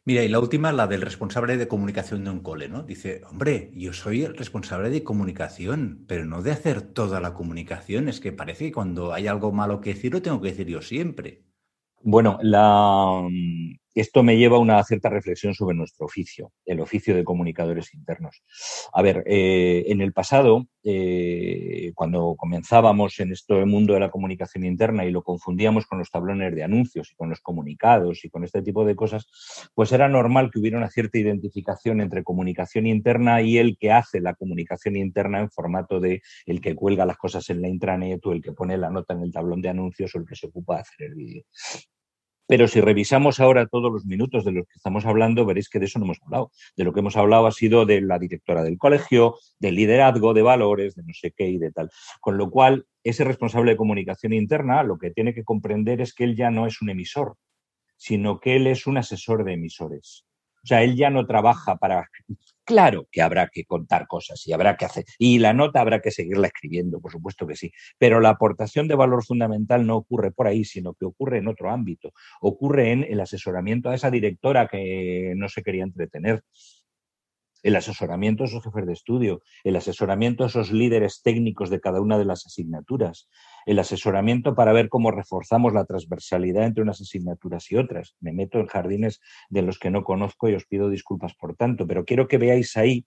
[0.06, 2.82] Mira, y la última, la del responsable de comunicación de un cole, ¿no?
[2.82, 8.10] Dice, hombre, yo soy el responsable de comunicación, pero no de hacer toda la comunicación.
[8.10, 10.82] Es que parece que cuando hay algo malo que decir, lo tengo que decir yo
[10.82, 11.44] siempre.
[12.02, 13.26] Bueno, la,
[14.00, 18.42] esto me lleva a una cierta reflexión sobre nuestro oficio, el oficio de comunicadores internos.
[18.92, 24.64] A ver, eh, en el pasado, eh, cuando comenzábamos en este mundo de la comunicación
[24.64, 28.44] interna y lo confundíamos con los tablones de anuncios y con los comunicados y con
[28.44, 29.26] este tipo de cosas,
[29.74, 34.20] pues era normal que hubiera una cierta identificación entre comunicación interna y el que hace
[34.20, 38.32] la comunicación interna en formato de el que cuelga las cosas en la intranet o
[38.32, 40.76] el que pone la nota en el tablón de anuncios o el que se ocupa
[40.76, 41.44] de hacer el vídeo.
[42.46, 45.86] Pero si revisamos ahora todos los minutos de los que estamos hablando, veréis que de
[45.86, 46.50] eso no hemos hablado.
[46.76, 50.42] De lo que hemos hablado ha sido de la directora del colegio, del liderazgo, de
[50.42, 51.90] valores, de no sé qué y de tal.
[52.20, 56.24] Con lo cual, ese responsable de comunicación interna lo que tiene que comprender es que
[56.24, 57.36] él ya no es un emisor,
[57.96, 60.26] sino que él es un asesor de emisores.
[60.62, 62.08] O sea, él ya no trabaja para
[62.64, 65.04] Claro que habrá que contar cosas y habrá que hacer.
[65.18, 67.70] Y la nota habrá que seguirla escribiendo, por supuesto que sí.
[67.98, 71.70] Pero la aportación de valor fundamental no ocurre por ahí, sino que ocurre en otro
[71.70, 72.12] ámbito.
[72.40, 76.42] Ocurre en el asesoramiento a esa directora que no se quería entretener,
[77.64, 82.00] el asesoramiento a esos jefes de estudio, el asesoramiento a esos líderes técnicos de cada
[82.00, 83.28] una de las asignaturas,
[83.66, 88.14] el asesoramiento para ver cómo reforzamos la transversalidad entre unas asignaturas y otras.
[88.20, 91.86] Me meto en jardines de los que no conozco y os pido disculpas por tanto,
[91.86, 93.06] pero quiero que veáis ahí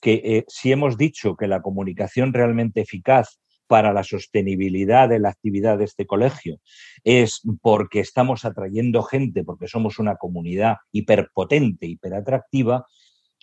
[0.00, 5.28] que eh, si hemos dicho que la comunicación realmente eficaz para la sostenibilidad de la
[5.28, 6.58] actividad de este colegio
[7.04, 12.86] es porque estamos atrayendo gente, porque somos una comunidad hiperpotente, hiperatractiva,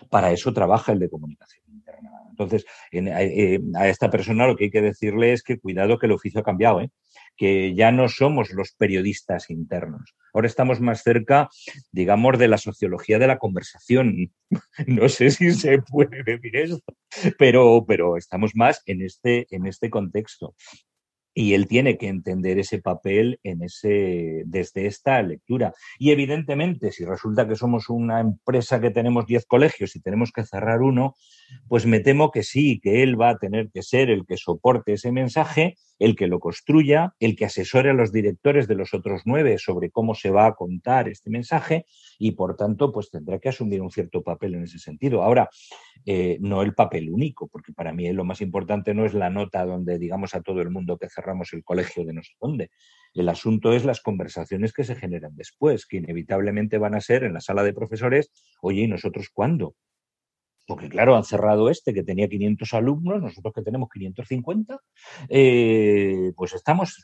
[0.10, 2.12] para eso trabaja el de comunicación interna.
[2.30, 6.06] Entonces, en, eh, a esta persona lo que hay que decirle es que cuidado que
[6.06, 6.90] el oficio ha cambiado, ¿eh?
[7.38, 10.16] que ya no somos los periodistas internos.
[10.34, 11.50] Ahora estamos más cerca,
[11.92, 14.32] digamos, de la sociología de la conversación.
[14.88, 16.94] No sé si se puede decir esto,
[17.38, 20.56] pero, pero estamos más en este, en este contexto.
[21.38, 25.74] Y él tiene que entender ese papel en ese, desde esta lectura.
[26.00, 30.46] Y evidentemente, si resulta que somos una empresa que tenemos 10 colegios y tenemos que
[30.46, 31.16] cerrar uno,
[31.68, 34.94] pues me temo que sí, que él va a tener que ser el que soporte
[34.94, 39.22] ese mensaje, el que lo construya, el que asesore a los directores de los otros
[39.26, 41.86] nueve sobre cómo se va a contar este mensaje
[42.20, 45.24] y, por tanto, pues tendrá que asumir un cierto papel en ese sentido.
[45.24, 45.50] Ahora,
[46.06, 49.66] eh, no el papel único, porque para mí lo más importante no es la nota
[49.66, 52.72] donde digamos a todo el mundo que cerramos el colegio de no sé dónde.
[53.14, 57.34] El asunto es las conversaciones que se generan después, que inevitablemente van a ser en
[57.34, 58.32] la sala de profesores,
[58.62, 59.76] oye, ¿y nosotros cuándo?
[60.66, 64.80] Porque claro, han cerrado este que tenía 500 alumnos, nosotros que tenemos 550,
[65.30, 67.04] eh, pues estamos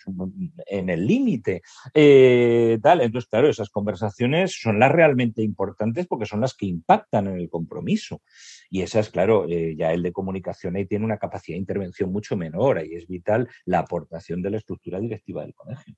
[0.66, 1.62] en el límite.
[1.94, 7.38] Eh, entonces, claro, esas conversaciones son las realmente importantes porque son las que impactan en
[7.40, 8.22] el compromiso.
[8.70, 12.38] Y esas, claro, eh, ya el de comunicación ahí tiene una capacidad de intervención mucho
[12.38, 15.96] menor, ahí es vital la aportación de la estructura directiva del colegio.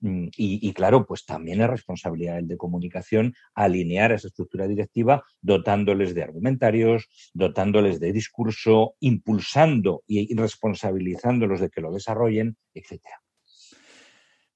[0.00, 6.14] Mm, y, claro, pues también es responsabilidad del de comunicación alinear esa estructura directiva dotándoles
[6.14, 13.20] de argumentarios, dotándoles de discurso, impulsando y responsabilizándolos de que lo desarrollen, etcétera.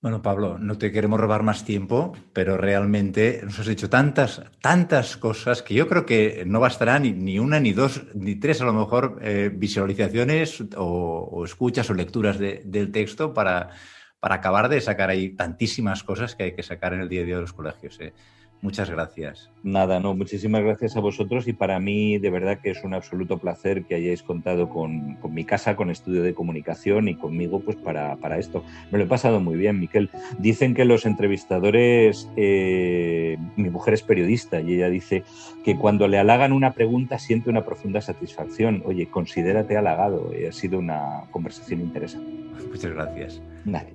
[0.03, 5.19] Bueno, Pablo, no te queremos robar más tiempo, pero realmente nos has dicho tantas, tantas
[5.19, 8.73] cosas que yo creo que no bastará ni, una, ni dos, ni tres, a lo
[8.73, 13.73] mejor, eh, visualizaciones o, escuchas o lecturas del texto para,
[14.21, 17.25] para acabar de sacar ahí tantísimas cosas que hay que sacar en el día a
[17.25, 17.99] día de los colegios.
[18.01, 18.13] ¿eh?
[18.63, 19.51] Muchas gracias.
[19.63, 23.39] Nada, no, muchísimas gracias a vosotros y para mí de verdad que es un absoluto
[23.39, 28.39] placer que hayáis contado con, mi casa, con estudio de comunicación y conmigo pues para,
[28.39, 28.63] esto.
[28.91, 30.11] Me lo he pasado muy bien, Miquel.
[30.39, 35.25] Dicen que los entrevistadores, eh, mi mujer es periodista y ella dice
[35.65, 38.83] que cuando le halagan una pregunta siente una profunda satisfacción.
[38.85, 42.31] Oye, considérate halagado, eh, ha sido una conversación interesante.
[42.69, 43.43] Muchas gracias.
[43.65, 43.95] Nadie.